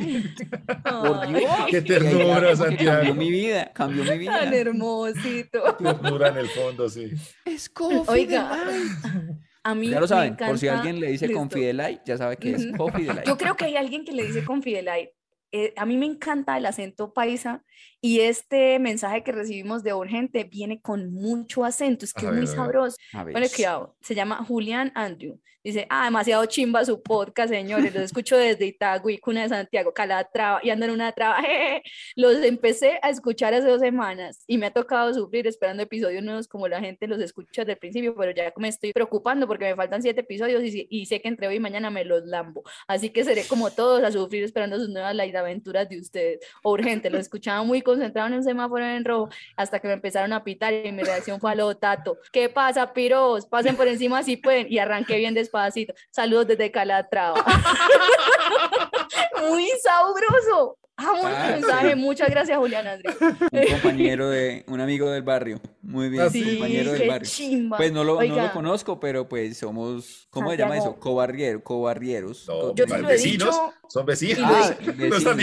[0.83, 1.51] Por Dios.
[1.69, 2.97] Qué ternura, Santiago.
[2.97, 4.39] Cambió mi vida, cambió mi vida.
[4.39, 5.75] Tan hermosito.
[5.77, 7.11] Ternura en el fondo, sí.
[7.45, 8.65] Es Coffee Oiga.
[9.63, 11.27] A mí ya lo saben, por si alguien le dice.
[11.73, 13.27] Light, ya sabe que es Coffee Light.
[13.27, 14.43] Yo creo que hay alguien que le dice
[14.81, 15.09] Light.
[15.51, 17.63] Eh, a mí me encanta el acento paisa
[18.01, 22.47] y este mensaje que recibimos de Urgente viene con mucho acento, es que es muy
[22.47, 22.97] sabroso.
[23.13, 25.39] Bueno, cuidado, se llama Julián Andrew.
[25.63, 27.93] Dice, ah, demasiado chimba su podcast, señores.
[27.93, 31.37] Los escucho desde Itagüí, Cuna de Santiago, Calatrava, y andan en una traba.
[32.15, 36.47] Los empecé a escuchar hace dos semanas y me ha tocado sufrir esperando episodios nuevos
[36.47, 39.75] como la gente los escucha desde el principio, pero ya me estoy preocupando porque me
[39.75, 42.63] faltan siete episodios y, y sé que entre hoy y mañana me los lambo.
[42.87, 46.39] Así que seré como todos a sufrir esperando sus nuevas aventuras de ustedes.
[46.63, 50.43] urgente, lo escuchaba muy concentrado en un semáforo en rojo hasta que me empezaron a
[50.43, 52.17] pitar y mi reacción fue a lo tato.
[52.31, 53.45] ¿Qué pasa, piros?
[53.45, 54.71] Pasen por encima si pueden.
[54.71, 55.93] Y arranqué bien despacito.
[56.09, 57.43] Saludos desde Calatrava.
[59.49, 60.77] muy sabroso.
[60.97, 61.95] Amo ah, mensaje.
[61.95, 63.15] Muchas gracias, Julián Andrés.
[63.19, 65.59] Un compañero de, un amigo del barrio.
[65.81, 67.29] Muy bien, sí, compañero del barrio.
[67.75, 70.99] Pues no lo, no lo, conozco, pero pues somos, ¿cómo se llama eso?
[70.99, 72.45] Cobarrier, cobarrieros.
[72.75, 74.39] yo se lo he vecinos, dicho, son vecinos.
[74.45, 75.39] Ah, no están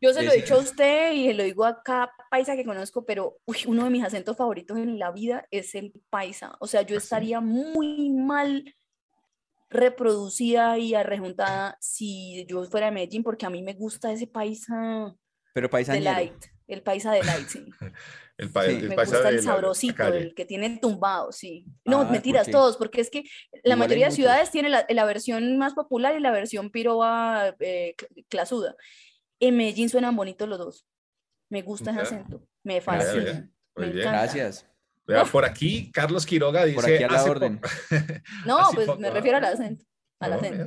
[0.00, 2.64] Yo se lo he dicho a usted y se lo digo a cada paisa que
[2.64, 6.56] conozco, pero uno de mis acentos favoritos en la vida es el paisa.
[6.60, 8.64] O sea, yo ¿Ah, estaría muy mal
[9.70, 15.14] reproducida y arrejuntada si yo fuera de Medellín, porque a mí me gusta ese paisa.
[15.52, 17.66] Pero paisa de light, el paisa de light, sí.
[18.38, 18.50] el,
[18.88, 21.66] me gusta el sabrosito, el que tiene tumbado, sí.
[21.84, 23.24] No, ah, mentiras, todos, porque es que
[23.64, 27.94] la mayoría de ciudades tiene la, la, versión más popular y la versión piroba eh,
[28.28, 28.74] clasuda.
[29.40, 30.86] En Medellín suenan bonitos los dos.
[31.50, 33.50] Me gusta ese acento, me fascina.
[33.74, 34.66] Gracias
[35.30, 36.76] por aquí, Carlos Quiroga dice.
[36.76, 37.60] Por aquí a la orden.
[38.46, 39.84] no, pues me refiero al acento.
[40.20, 40.66] Al acento.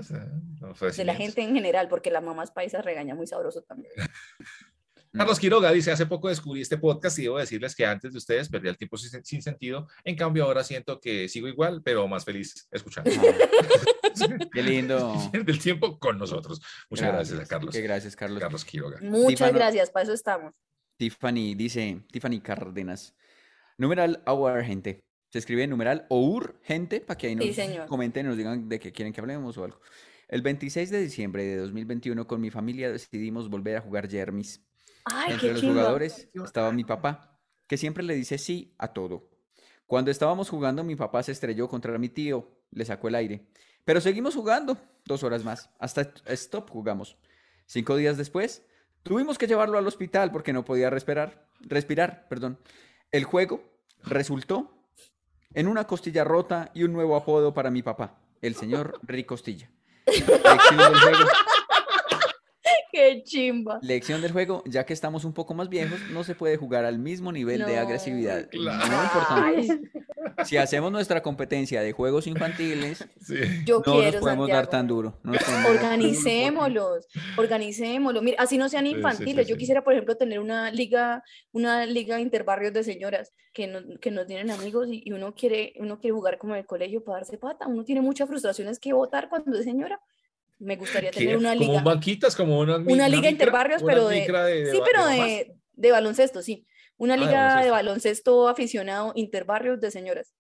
[0.96, 3.92] de la gente en general, porque las mamás paisas regaña muy sabroso también.
[5.14, 8.48] Carlos Quiroga dice, hace poco descubrí este podcast y debo decirles que antes de ustedes
[8.48, 12.68] perdí el tiempo sin, sentido, en cambio ahora siento que sigo igual, pero más feliz
[12.72, 13.12] escuchando.
[14.54, 15.14] Qué lindo.
[15.34, 16.62] Del tiempo con nosotros.
[16.90, 17.76] Muchas gracias, a Carlos.
[17.76, 18.40] Qué gracias, Carlos.
[18.40, 19.00] Carlos Quiroga.
[19.02, 20.54] Muchas gracias, para eso estamos.
[20.96, 23.14] Tiffany dice, Tiffany Cárdenas,
[23.82, 25.04] Numeral our gente.
[25.32, 28.92] Se escribe numeral our gente para que ahí nos comenten y nos digan de qué
[28.92, 29.82] quieren que hablemos o algo.
[30.28, 34.64] El 26 de diciembre de 2021 con mi familia decidimos volver a jugar Jermis.
[35.28, 39.32] Entre los jugadores estaba mi papá, que siempre le dice sí a todo.
[39.88, 43.48] Cuando estábamos jugando, mi papá se estrelló contra mi tío, le sacó el aire.
[43.84, 45.72] Pero seguimos jugando dos horas más.
[45.80, 47.18] Hasta stop jugamos.
[47.66, 48.64] Cinco días después,
[49.02, 51.48] tuvimos que llevarlo al hospital porque no podía respirar.
[51.62, 52.60] Respirar, perdón.
[53.12, 53.71] El juego
[54.04, 54.72] resultó
[55.54, 59.70] en una costilla rota y un nuevo apodo para mi papá, el señor Ricostilla.
[62.92, 63.16] Lección del juego.
[63.16, 63.80] Qué chimba.
[63.82, 67.00] Lección del juego, ya que estamos un poco más viejos, no se puede jugar al
[67.00, 68.50] mismo nivel de agresividad.
[68.54, 69.92] No importante.
[70.46, 73.06] Si hacemos nuestra competencia de juegos infantiles,
[73.68, 75.20] no nos podemos dar tan duro.
[75.68, 78.24] organicémoslos, organicémoslos.
[78.24, 79.48] Mira, así no sean infantiles.
[79.48, 84.12] Yo quisiera, por ejemplo, tener una liga, una liga interbarrios de señoras que no, que
[84.12, 87.38] no tienen amigos y, uno quiere, uno quiere jugar como en el colegio para darse
[87.38, 87.68] pata.
[87.68, 90.00] Uno tiene muchas frustraciones que votar cuando es señora
[90.62, 91.74] me gustaría tener una liga.
[91.74, 94.26] Como banquitas, como una, una liga interbarrios, pero de,
[94.72, 96.66] sí, pero de, de, baloncesto, sí.
[96.98, 100.36] Una ah, liga de baloncesto aficionado interbarrios de señoras.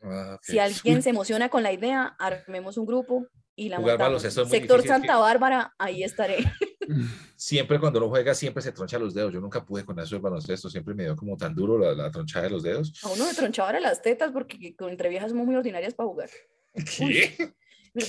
[0.00, 4.22] Ah, si alguien se emociona con la idea, armemos un grupo y la montamos.
[4.22, 6.38] Sector Santa Bárbara, ahí estaré.
[7.36, 9.32] Siempre cuando uno juega, siempre se troncha los dedos.
[9.32, 12.10] Yo nunca pude con eso del baloncesto, siempre me dio como tan duro la, la
[12.10, 12.94] tronchada de los dedos.
[13.04, 16.30] A uno me tronchaba las tetas porque entre viejas somos muy ordinarias para jugar.
[16.96, 17.52] ¿Qué?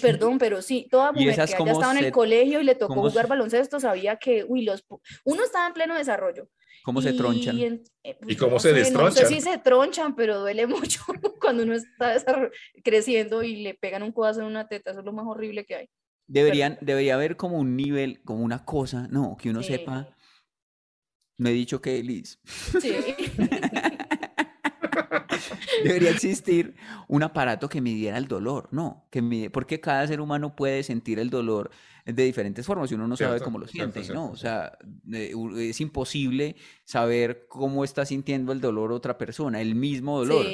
[0.02, 3.28] Perdón, pero sí, toda mujer que haya estado en el colegio y le tocó jugar
[3.28, 4.86] baloncesto sabía que, uy, los,
[5.24, 6.50] uno estaba en pleno desarrollo.
[6.84, 7.58] ¿Cómo se tronchan?
[8.04, 9.24] Eh, pues, ¿Y cómo se destronchan?
[9.24, 11.02] No sé si se tronchan, pero duele mucho
[11.40, 12.16] cuando uno está
[12.84, 15.76] creciendo y le pegan un codazo en una teta, eso es lo más horrible que
[15.76, 15.90] hay.
[16.28, 20.16] Deberían, debería haber como un nivel, como una cosa, no, que uno sepa.
[21.40, 22.40] No he dicho que Liz.
[22.80, 22.94] Sí.
[25.84, 26.76] Debería existir
[27.08, 29.06] un aparato que midiera el dolor, ¿no?
[29.10, 31.72] Que mide, porque cada ser humano puede sentir el dolor
[32.06, 34.32] de diferentes formas y uno no sabe cómo lo siente, ¿no?
[34.32, 34.78] O sea,
[35.12, 40.46] es imposible saber cómo está sintiendo el dolor otra persona, el mismo dolor,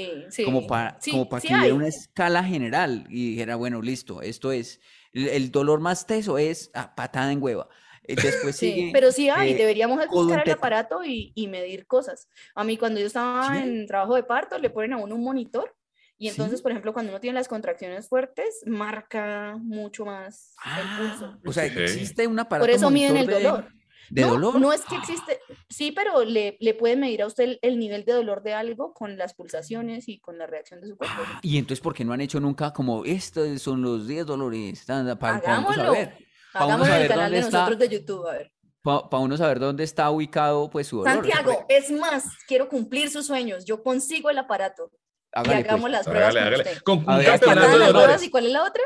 [0.43, 4.81] como para, como para que hubiera una escala general y dijera, bueno, listo, esto es,
[5.13, 7.69] el, dolor más teso es ah, patada en hueva.
[8.07, 12.29] Eh, después sí, pero sí hay, eh, deberíamos buscar el aparato y, y, medir cosas.
[12.53, 15.75] A mí cuando yo estaba en trabajo de parto le ponen a uno un monitor
[16.17, 20.97] y entonces, por ejemplo, cuando uno tiene las contracciones fuertes, marca mucho más el ah,
[20.97, 21.37] pulso.
[21.45, 22.65] O sea, existe un aparato.
[22.65, 23.67] Por eso miden el dolor.
[24.09, 24.61] ¿De no, dolor?
[24.61, 28.13] No es que existe, sí, pero le, le pueden medir a usted el, nivel de
[28.13, 31.15] dolor de algo con las pulsaciones y con la reacción de su cuerpo.
[31.25, 34.85] Ah, y entonces, ¿por qué no han hecho nunca como estos son los 10 dolores?
[34.85, 36.17] Para, para saber.
[36.55, 38.51] Hagamos el canal de nosotros de YouTube, a ver.
[38.81, 41.13] Para uno saber dónde está ubicado pues su dolor.
[41.13, 43.65] Santiago, es más, quiero cumplir sus sueños.
[43.65, 44.91] Yo consigo el aparato.
[45.35, 45.57] y pues.
[45.57, 46.35] hagamos las pruebas.
[46.35, 46.81] Hágale, hágale.
[46.83, 48.23] Con un campeonato de dolores.
[48.23, 48.83] ¿Y cuál es la otra?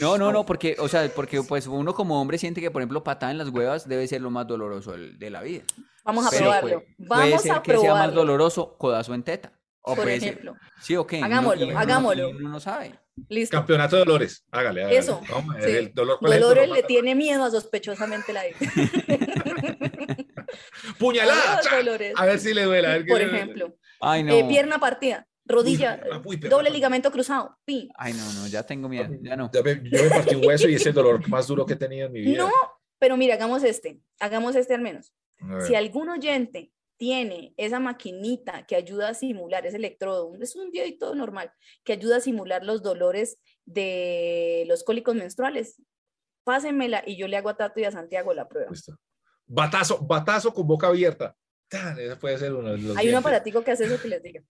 [0.00, 3.04] No, no, no, porque, o sea, porque pues uno como hombre siente que, por ejemplo,
[3.04, 5.64] patada en las huevas debe ser lo más doloroso de la vida.
[6.04, 6.82] Vamos a probarlo.
[6.98, 9.52] Vamos puede ser a que sea más doloroso codazo en teta.
[9.84, 10.56] Por ejemplo.
[10.80, 11.14] sí, ok.
[11.22, 12.30] Hagámoslo, hagámoslo.
[12.30, 12.98] Uno no sabe.
[13.28, 13.56] Listo.
[13.56, 14.98] Campeonato de Dolores, hágale, hágale.
[14.98, 15.20] Eso.
[15.30, 15.70] Vamos sí.
[15.70, 16.18] el dolor.
[16.20, 18.56] Dolores le tiene miedo a sospechosamente la vida.
[20.98, 21.60] Puñalada.
[22.16, 22.86] A ver si le duele.
[22.88, 23.38] a ver Por le duele.
[23.42, 24.34] ejemplo, Ay, no.
[24.34, 27.56] eh, pierna partida, rodilla, Uy, pierna doble ligamento cruzado.
[27.64, 27.88] Pi.
[27.96, 29.08] Ay, no, no, ya tengo miedo.
[29.22, 29.50] Ya no.
[29.52, 31.76] Ya me- yo me partí un hueso y es el dolor más duro que he
[31.76, 32.38] tenido en mi vida.
[32.38, 32.50] No,
[32.98, 35.12] pero mira, hagamos este, hagamos este al menos.
[35.66, 36.72] Si algún oyente
[37.04, 41.52] tiene esa maquinita que ayuda a simular, ese electrodo, es un todo normal,
[41.84, 43.36] que ayuda a simular los dolores
[43.66, 45.82] de los cólicos menstruales,
[46.44, 48.70] pásenmela y yo le hago a Tato y a Santiago la prueba.
[48.70, 48.98] Listo.
[49.46, 51.36] Batazo, batazo con boca abierta.
[51.68, 54.22] Tan, ese puede ser uno de los Hay un aparatico que hace eso que les
[54.22, 54.40] diga.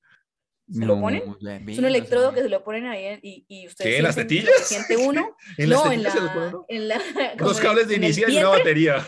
[0.71, 1.37] ¿Se No, lo ponen?
[1.41, 4.05] le- Es un electrodo que se lo ponen ahí en- y, y ustedes ¿Qué, en
[4.05, 4.69] las sienten lo tetillas?
[4.69, 5.37] siente uno.
[5.59, 6.65] ¿En las no, en tetillas se los la, ponen, no?
[6.69, 6.95] en la-
[7.33, 9.05] en- cables de inicial y una batería.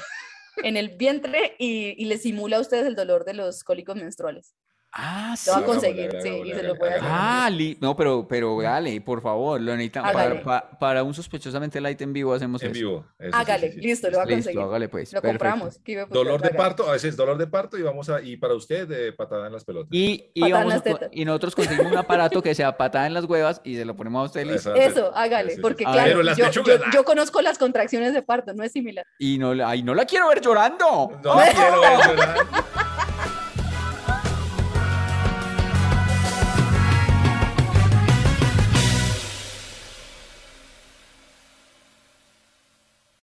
[0.63, 4.55] En el vientre y, le simula a ustedes el dolor de los cólicos menstruales.
[4.99, 5.51] Ah, sí.
[5.51, 6.97] Lo va a conseguir, sí, y se lo voy a.
[7.03, 10.11] Ah, li- no, pero, pero dale, por favor, lo necesitamos.
[10.13, 12.79] Para, pa- para un sospechosamente light en vivo hacemos En eso.
[12.79, 13.07] vivo.
[13.19, 13.87] eso sí, Hágale, sí, sí.
[13.87, 14.61] listo, lo va a Listo, conseguir.
[14.63, 15.13] hágale pues.
[15.13, 15.45] Lo perfecto.
[15.45, 15.79] compramos.
[15.85, 18.39] ¿qué iba a Dolor de parto, a veces dolor de parto y vamos a, y
[18.39, 19.91] para usted, de patada en las pelotas.
[19.93, 20.83] Y, en vamos a
[21.13, 24.23] y nosotros conseguimos un aparato que sea patada en las huevas y se lo ponemos
[24.23, 24.75] a usted listo.
[24.75, 25.93] Eso, hágale, Sí, sí, porque sí.
[25.93, 26.91] claro, Pero las yo, pechugas, yo- ah.
[26.95, 29.05] yo conozco las contracciones de parto, no es similar.
[29.19, 31.21] Y no, la- ay, no la quiero ver llorando.
[31.23, 32.47] No quiero ver llorar.